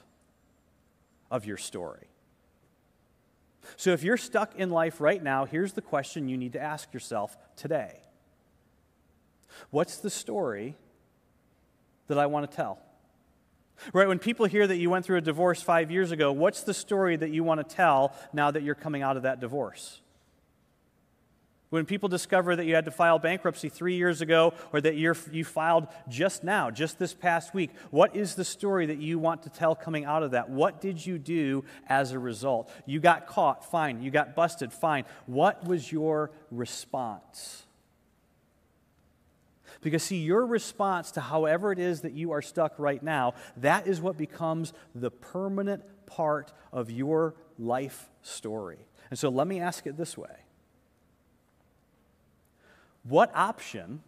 of 1.33 1.45
your 1.45 1.57
story. 1.57 2.07
So 3.75 3.91
if 3.91 4.03
you're 4.03 4.17
stuck 4.17 4.55
in 4.55 4.69
life 4.69 5.01
right 5.01 5.21
now, 5.21 5.45
here's 5.45 5.73
the 5.73 5.81
question 5.81 6.29
you 6.29 6.37
need 6.37 6.53
to 6.53 6.61
ask 6.61 6.93
yourself 6.93 7.35
today 7.57 7.99
What's 9.71 9.97
the 9.97 10.09
story 10.09 10.75
that 12.07 12.17
I 12.17 12.27
want 12.27 12.49
to 12.49 12.55
tell? 12.55 12.79
Right, 13.91 14.07
when 14.07 14.19
people 14.19 14.45
hear 14.45 14.67
that 14.67 14.77
you 14.77 14.91
went 14.91 15.03
through 15.03 15.17
a 15.17 15.21
divorce 15.21 15.61
five 15.61 15.89
years 15.89 16.11
ago, 16.11 16.31
what's 16.31 16.61
the 16.61 16.73
story 16.73 17.15
that 17.15 17.31
you 17.31 17.43
want 17.43 17.67
to 17.67 17.75
tell 17.75 18.15
now 18.31 18.51
that 18.51 18.61
you're 18.61 18.75
coming 18.75 19.01
out 19.01 19.17
of 19.17 19.23
that 19.23 19.39
divorce? 19.39 20.02
When 21.73 21.87
people 21.87 22.07
discover 22.07 22.55
that 22.55 22.67
you 22.67 22.75
had 22.75 22.85
to 22.85 22.91
file 22.91 23.17
bankruptcy 23.17 23.67
three 23.67 23.95
years 23.95 24.21
ago 24.21 24.53
or 24.71 24.79
that 24.81 24.93
you 24.93 25.15
you 25.31 25.43
filed 25.43 25.87
just 26.07 26.43
now, 26.43 26.69
just 26.69 26.99
this 26.99 27.15
past 27.15 27.55
week, 27.55 27.71
what 27.89 28.15
is 28.15 28.35
the 28.35 28.45
story 28.45 28.85
that 28.85 28.99
you 28.99 29.17
want 29.17 29.41
to 29.41 29.49
tell 29.49 29.73
coming 29.73 30.05
out 30.05 30.21
of 30.21 30.29
that? 30.31 30.51
What 30.51 30.81
did 30.81 31.03
you 31.03 31.17
do 31.17 31.65
as 31.87 32.11
a 32.11 32.19
result? 32.19 32.69
You 32.85 32.99
got 32.99 33.25
caught, 33.25 33.71
fine. 33.71 34.03
You 34.03 34.11
got 34.11 34.35
busted, 34.35 34.71
fine. 34.71 35.05
What 35.25 35.67
was 35.67 35.91
your 35.91 36.29
response? 36.51 37.65
Because, 39.81 40.03
see, 40.03 40.17
your 40.17 40.45
response 40.45 41.09
to 41.13 41.21
however 41.21 41.71
it 41.71 41.79
is 41.79 42.01
that 42.01 42.13
you 42.13 42.33
are 42.33 42.43
stuck 42.43 42.77
right 42.77 43.01
now, 43.01 43.33
that 43.57 43.87
is 43.87 43.99
what 43.99 44.15
becomes 44.15 44.73
the 44.93 45.09
permanent 45.09 45.81
part 46.05 46.53
of 46.71 46.91
your 46.91 47.33
life 47.57 48.11
story. 48.21 48.85
And 49.09 49.17
so 49.17 49.29
let 49.29 49.47
me 49.47 49.59
ask 49.59 49.87
it 49.87 49.97
this 49.97 50.15
way 50.15 50.42
what 53.03 53.31
option 53.35 54.01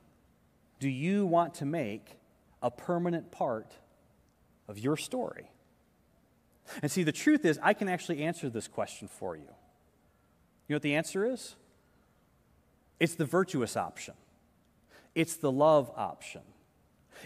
do 0.80 0.90
you 0.90 1.26
want 1.26 1.56
to 1.56 1.66
make 1.66 2.18
a 2.62 2.72
permanent 2.72 3.32
part 3.32 3.74
of 4.68 4.80
your 4.80 4.98
story? 4.98 5.50
And 6.82 6.90
see, 6.90 7.04
the 7.04 7.12
truth 7.12 7.46
is, 7.46 7.60
I 7.62 7.74
can 7.74 7.88
actually 7.88 8.24
answer 8.24 8.50
this 8.50 8.68
question 8.68 9.08
for 9.08 9.36
you. 9.36 9.44
You 9.44 10.74
know 10.74 10.76
what 10.76 10.82
the 10.82 10.96
answer 10.96 11.26
is? 11.26 11.56
It's 13.00 13.16
the 13.16 13.26
virtuous 13.26 13.78
option, 13.78 14.16
it's 15.14 15.36
the 15.36 15.52
love 15.52 15.92
option. 15.96 16.42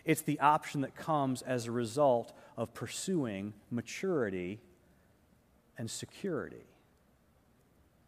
It's 0.06 0.22
the 0.22 0.40
option 0.40 0.82
that 0.82 0.96
comes 0.96 1.42
as 1.42 1.66
a 1.66 1.72
result 1.72 2.32
of 2.56 2.76
pursuing 2.76 3.54
maturity 3.72 4.60
and 5.80 5.90
security. 5.90 6.68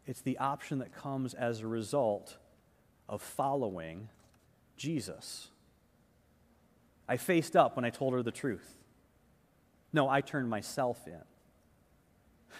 It's 0.05 0.21
the 0.21 0.37
option 0.37 0.77
that 0.77 0.93
comes 0.93 1.33
as 1.33 1.61
a 1.61 1.67
result 1.67 2.37
of 3.11 3.21
following 3.21 4.07
Jesus. 4.77 5.49
I 7.07 7.17
faced 7.17 7.57
up 7.57 7.75
when 7.75 7.83
I 7.85 7.89
told 7.89 8.13
her 8.13 8.23
the 8.23 8.31
truth. 8.31 8.79
No, 9.93 10.09
I 10.09 10.21
turned 10.21 10.49
myself 10.49 11.05
in. 11.05 11.21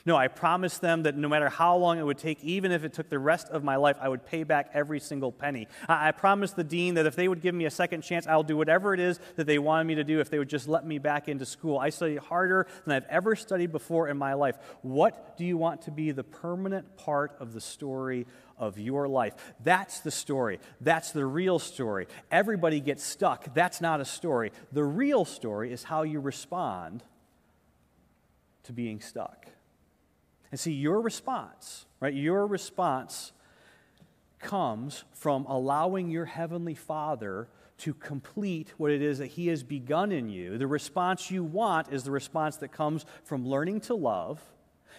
No, 0.06 0.16
I 0.16 0.28
promised 0.28 0.82
them 0.82 1.04
that 1.04 1.16
no 1.16 1.28
matter 1.28 1.50
how 1.50 1.76
long 1.78 2.00
it 2.00 2.04
would 2.04 2.18
take, 2.18 2.44
even 2.44 2.72
if 2.72 2.84
it 2.84 2.94
took 2.94 3.10
the 3.10 3.20
rest 3.20 3.50
of 3.50 3.64
my 3.64 3.76
life, 3.76 3.98
I 4.02 4.10
would 4.10 4.26
pay 4.26 4.44
back 4.44 4.72
every 4.74 5.00
single 5.00 5.32
penny. 5.32 5.68
I, 5.88 6.10
I 6.10 6.12
promised 6.12 6.56
the 6.56 6.64
dean 6.64 6.96
that 6.96 7.06
if 7.06 7.16
they 7.16 7.28
would 7.28 7.42
give 7.42 7.56
me 7.56 7.66
a 7.66 7.72
second 7.72 8.02
chance, 8.02 8.28
I'll 8.28 8.44
do 8.44 8.58
whatever 8.58 8.94
it 8.94 9.00
is 9.00 9.20
that 9.36 9.48
they 9.48 9.60
wanted 9.60 9.86
me 9.86 9.96
to 9.96 10.04
do 10.04 10.20
if 10.20 10.30
they 10.30 10.40
would 10.40 10.50
just 10.50 10.68
let 10.68 10.86
me 10.86 10.98
back 10.98 11.28
into 11.28 11.46
school. 11.46 11.78
I 11.78 11.90
studied 11.90 12.20
harder 12.20 12.68
than 12.86 12.96
I've 12.96 13.06
ever 13.10 13.36
studied 13.36 13.72
before 13.72 14.08
in 14.08 14.18
my 14.18 14.34
life. 14.34 14.58
What 14.82 15.38
do 15.38 15.46
you 15.46 15.58
want 15.58 15.84
to 15.84 15.92
be 15.92 16.12
the 16.12 16.24
permanent 16.24 16.98
part 16.98 17.36
of 17.40 17.54
the 17.54 17.62
story 17.62 18.26
of 18.62 18.78
your 18.78 19.08
life. 19.08 19.34
That's 19.64 20.00
the 20.02 20.12
story. 20.12 20.60
That's 20.80 21.12
the 21.12 21.26
real 21.26 21.58
story. 21.58 22.08
Everybody 22.32 22.80
gets 22.80 23.04
stuck. 23.04 23.54
That's 23.56 23.82
not 23.82 24.00
a 24.00 24.06
story. 24.06 24.52
The 24.72 24.84
real 24.84 25.26
story 25.26 25.74
is 25.74 25.84
how 25.84 26.04
you 26.04 26.20
respond 26.20 27.04
to 28.64 28.72
being 28.72 29.02
stuck. 29.02 29.48
And 30.52 30.60
see, 30.60 30.74
your 30.74 31.02
response, 31.02 31.86
right? 32.00 32.14
Your 32.14 32.46
response 32.46 33.32
comes 34.40 35.06
from 35.14 35.46
allowing 35.46 36.10
your 36.10 36.26
Heavenly 36.26 36.76
Father 36.76 37.48
to 37.78 37.94
complete 37.94 38.74
what 38.78 38.92
it 38.92 39.02
is 39.02 39.20
that 39.20 39.28
He 39.28 39.48
has 39.48 39.64
begun 39.64 40.12
in 40.12 40.30
you. 40.30 40.58
The 40.58 40.68
response 40.68 41.32
you 41.32 41.44
want 41.44 41.92
is 41.92 42.04
the 42.04 42.12
response 42.12 42.58
that 42.58 42.72
comes 42.72 43.06
from 43.24 43.48
learning 43.48 43.82
to 43.82 43.96
love 43.96 44.42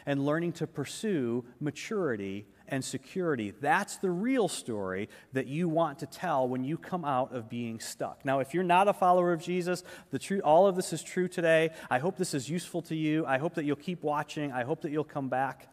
and 0.06 0.24
learning 0.24 0.52
to 0.52 0.66
pursue 0.66 1.44
maturity 1.60 2.46
and 2.72 2.82
security. 2.82 3.52
That's 3.61 3.98
the 3.98 4.11
real 4.11 4.48
story 4.48 5.11
that 5.35 5.46
you 5.46 5.68
want 5.68 5.98
to 5.98 6.06
tell 6.06 6.48
when 6.48 6.64
you 6.64 6.78
come 6.78 7.04
out 7.04 7.35
of 7.35 7.50
being 7.50 7.78
stuck. 7.78 8.24
Now, 8.24 8.40
if 8.40 8.54
you're 8.54 8.64
not 8.64 8.88
a 8.88 8.94
follower 8.94 9.35
of 9.35 9.42
Jesus, 9.42 9.85
the 10.11 10.18
truth, 10.18 10.40
all 10.42 10.66
of 10.66 10.74
this 10.74 10.90
is 10.94 11.02
true 11.02 11.28
today. 11.28 11.70
I 11.90 11.98
hope 11.98 12.16
this 12.16 12.32
is 12.32 12.48
useful 12.48 12.80
to 12.82 12.96
you. 12.96 13.26
I 13.26 13.37
hope 13.37 13.54
that 13.56 13.66
you'll 13.66 13.76
keep 13.76 14.02
watching. 14.02 14.52
I 14.52 14.64
hope 14.64 14.80
that 14.80 14.90
you'll 14.90 15.04
come 15.04 15.28
back. 15.28 15.68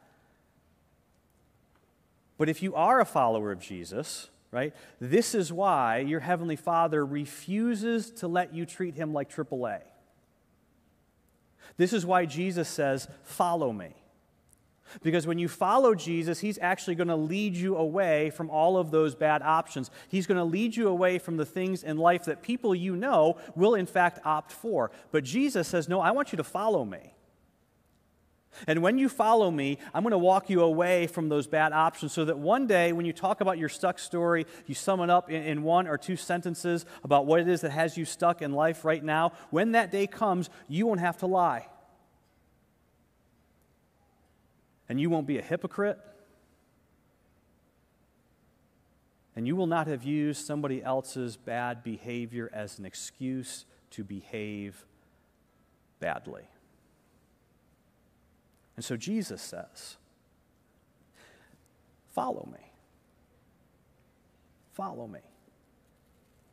But 2.38 2.50
if 2.50 2.62
you 2.62 2.76
are 2.76 3.00
a 3.00 3.06
follower 3.06 3.54
of 3.54 3.62
Jesus, 3.62 4.30
right, 4.52 4.76
this 5.00 5.34
is 5.34 5.54
why 5.54 6.00
your 6.00 6.20
Heavenly 6.20 6.58
Father 6.58 7.06
refuses 7.06 8.12
to 8.12 8.28
let 8.28 8.54
you 8.54 8.66
treat 8.66 8.96
Him 8.96 9.14
like 9.14 9.34
AAA. 9.34 9.80
This 11.78 11.94
is 11.94 12.06
why 12.06 12.26
Jesus 12.26 12.68
says, 12.68 13.08
Follow 13.24 13.72
me. 13.72 13.96
Because 15.02 15.28
when 15.28 15.40
you 15.40 15.48
follow 15.48 15.96
Jesus, 15.96 16.40
he's 16.40 16.60
actually 16.62 16.96
going 16.96 17.08
to 17.08 17.16
lead 17.16 17.56
you 17.56 17.76
away 17.78 18.30
from 18.30 18.50
all 18.50 18.78
of 18.78 18.92
those 18.92 19.16
bad 19.16 19.42
options. 19.42 19.92
He's 20.08 20.28
going 20.28 20.38
to 20.38 20.44
lead 20.44 20.76
you 20.76 20.88
away 20.88 21.20
from 21.20 21.38
the 21.38 21.46
things 21.46 21.84
in 21.84 21.98
life 21.98 22.26
that 22.26 22.42
people 22.42 22.74
you 22.74 22.96
know 22.96 23.38
will, 23.56 23.76
in 23.76 23.86
fact, 23.86 24.20
opt 24.26 24.52
for. 24.52 24.92
But 25.12 25.24
Jesus 25.24 25.68
says, 25.68 25.90
No, 25.90 26.00
I 26.02 26.12
want 26.12 26.32
you 26.32 26.38
to 26.38 26.44
follow 26.44 26.86
me. 26.86 27.14
And 28.68 28.82
when 28.82 28.98
you 28.98 29.10
follow 29.10 29.50
me, 29.52 29.78
I'm 29.94 30.04
going 30.04 30.12
to 30.12 30.18
walk 30.18 30.50
you 30.50 30.62
away 30.62 31.08
from 31.08 31.30
those 31.30 31.48
bad 31.48 31.72
options 31.72 32.12
so 32.12 32.26
that 32.26 32.38
one 32.38 32.68
day, 32.68 32.92
when 32.92 33.06
you 33.06 33.14
talk 33.14 33.42
about 33.42 33.58
your 33.58 33.70
stuck 33.70 34.00
story, 34.00 34.46
you 34.66 34.76
sum 34.76 35.02
it 35.02 35.10
up 35.10 35.32
in, 35.32 35.64
one 35.64 35.88
or 35.88 35.98
two 35.98 36.16
sentences 36.16 36.86
about 37.04 37.26
what 37.26 37.40
it 37.40 37.48
is 37.48 37.62
that 37.62 37.72
has 37.72 37.98
you 37.98 38.06
stuck 38.06 38.42
in 38.42 38.52
life 38.52 38.84
right 38.84 39.04
now. 39.04 39.34
When 39.50 39.74
that 39.74 39.92
day 39.92 40.08
comes, 40.08 40.50
you 40.68 40.88
won't 40.88 41.00
have 41.00 41.18
to 41.18 41.28
lie. 41.28 41.68
And 44.90 45.00
you 45.00 45.10
won't 45.10 45.28
be 45.28 45.38
a 45.38 45.42
hypocrite. 45.42 46.00
And 49.36 49.48
you 49.48 49.56
will 49.56 49.68
not 49.68 49.88
have 49.88 50.04
used 50.04 50.46
somebody 50.46 50.84
else's 50.84 51.38
bad 51.38 51.84
behavior 51.84 52.50
as 52.52 52.80
an 52.80 52.86
excuse 52.86 53.66
to 53.92 54.04
behave 54.04 54.84
badly. 56.00 56.44
And 58.76 58.84
so 58.84 58.98
Jesus 58.98 59.42
says, 59.42 59.98
Follow 62.12 62.50
me. 62.52 62.72
Follow 64.74 65.08
me. 65.08 65.20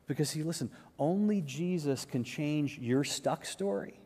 Because, 0.05 0.29
see, 0.29 0.43
listen, 0.43 0.69
only 0.99 1.41
Jesus 1.41 2.05
can 2.05 2.23
change 2.23 2.77
your 2.77 3.03
stuck 3.03 3.43
story 3.43 3.99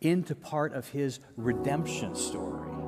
into 0.00 0.34
part 0.34 0.72
of 0.72 0.88
his 0.88 1.20
redemption 1.36 2.14
story 2.14 2.83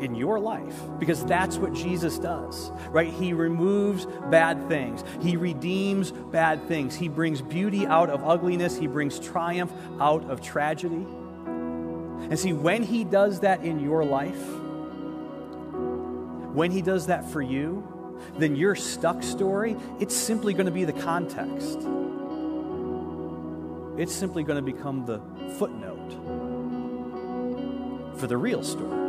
in 0.00 0.14
your 0.14 0.38
life 0.38 0.78
because 0.98 1.24
that's 1.24 1.56
what 1.56 1.72
Jesus 1.72 2.18
does, 2.18 2.70
right? 2.90 3.12
He 3.12 3.32
removes 3.32 4.06
bad 4.30 4.68
things, 4.68 5.04
He 5.20 5.36
redeems 5.36 6.12
bad 6.12 6.66
things, 6.68 6.94
He 6.94 7.08
brings 7.08 7.40
beauty 7.42 7.86
out 7.86 8.10
of 8.10 8.24
ugliness, 8.24 8.76
He 8.76 8.86
brings 8.86 9.18
triumph 9.18 9.72
out 10.00 10.24
of 10.30 10.40
tragedy. 10.40 11.06
And 12.28 12.38
see, 12.38 12.52
when 12.52 12.82
He 12.82 13.04
does 13.04 13.40
that 13.40 13.64
in 13.64 13.80
your 13.80 14.04
life, 14.04 14.42
when 16.54 16.70
He 16.70 16.82
does 16.82 17.06
that 17.06 17.28
for 17.30 17.42
you, 17.42 17.86
then 18.38 18.56
your 18.56 18.74
stuck 18.74 19.22
story, 19.22 19.76
it's 20.00 20.16
simply 20.16 20.54
going 20.54 20.66
to 20.66 20.72
be 20.72 20.84
the 20.84 20.92
context. 20.92 21.78
It's 23.98 24.14
simply 24.14 24.42
going 24.42 24.62
to 24.64 24.72
become 24.72 25.06
the 25.06 25.20
footnote 25.58 26.12
for 28.18 28.26
the 28.26 28.36
real 28.36 28.62
story 28.62 29.05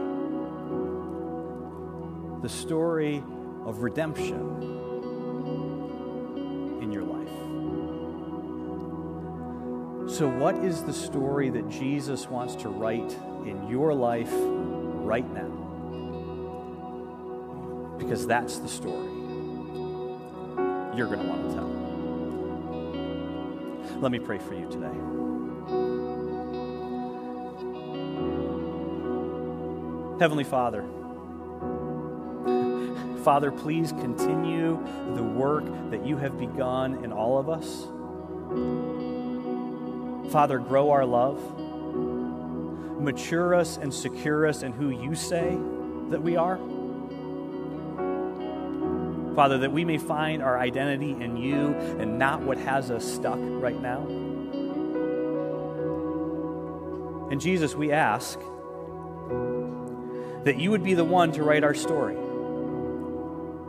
the 2.47 2.53
story 2.53 3.21
of 3.65 3.79
redemption 3.79 4.39
in 6.81 6.93
your 6.93 7.03
life. 7.03 7.27
So, 10.09 10.29
what 10.29 10.55
is 10.63 10.81
the 10.81 10.93
story 10.93 11.49
that 11.49 11.67
Jesus 11.67 12.29
wants 12.29 12.55
to 12.63 12.69
write 12.69 13.11
in 13.45 13.67
your 13.67 13.93
life 13.93 14.31
right 14.31 15.29
now? 15.33 15.49
Because 17.97 18.25
that's 18.25 18.59
the 18.59 18.69
story 18.69 19.11
you're 20.95 21.07
going 21.07 21.19
to 21.19 21.27
want 21.27 21.49
to 21.49 21.55
tell. 23.89 23.99
Let 23.99 24.13
me 24.13 24.19
pray 24.19 24.37
for 24.37 24.53
you 24.53 24.69
today. 24.71 24.95
Heavenly 30.21 30.45
Father, 30.45 30.85
Father, 33.27 33.51
please 33.51 33.91
continue 33.91 34.81
the 35.13 35.21
work 35.21 35.65
that 35.91 36.05
you 36.05 36.15
have 36.15 36.39
begun 36.39 37.03
in 37.03 37.11
all 37.11 37.37
of 37.37 37.49
us. 37.49 37.85
Father, 40.31 40.59
grow 40.59 40.91
our 40.91 41.05
love, 41.05 41.37
mature 43.01 43.53
us 43.53 43.75
and 43.75 43.93
secure 43.93 44.47
us 44.47 44.63
in 44.63 44.71
who 44.71 44.91
you 44.91 45.13
say 45.13 45.57
that 46.09 46.23
we 46.23 46.37
are. 46.37 46.55
Father, 49.35 49.57
that 49.57 49.73
we 49.73 49.83
may 49.83 49.97
find 49.97 50.41
our 50.41 50.57
identity 50.57 51.11
in 51.11 51.35
you 51.35 51.75
and 51.99 52.17
not 52.17 52.41
what 52.41 52.57
has 52.57 52.89
us 52.89 53.05
stuck 53.05 53.39
right 53.41 53.81
now. 53.81 54.07
And 57.29 57.41
Jesus, 57.41 57.75
we 57.75 57.91
ask 57.91 58.39
that 60.45 60.57
you 60.57 60.71
would 60.71 60.85
be 60.85 60.93
the 60.93 61.03
one 61.03 61.33
to 61.33 61.43
write 61.43 61.65
our 61.65 61.73
story. 61.73 62.15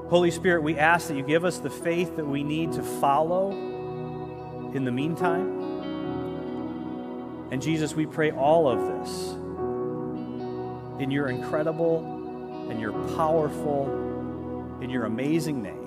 Holy 0.09 0.31
Spirit, 0.31 0.63
we 0.63 0.79
ask 0.79 1.09
that 1.09 1.17
you 1.17 1.23
give 1.23 1.45
us 1.45 1.59
the 1.59 1.69
faith 1.69 2.17
that 2.17 2.27
we 2.27 2.43
need 2.43 2.73
to 2.73 2.83
follow 2.83 3.51
in 4.75 4.85
the 4.85 4.91
meantime. 4.91 5.59
And 7.51 7.61
Jesus, 7.61 7.95
we 7.95 8.07
pray 8.07 8.31
all 8.31 8.69
of 8.69 8.81
this 9.01 9.29
in 11.03 11.11
your 11.11 11.29
incredible 11.29 12.69
and 12.71 12.81
your 12.81 12.93
powerful, 13.17 14.79
in 14.81 14.89
your 14.89 15.05
amazing 15.05 15.63
name. 15.63 15.78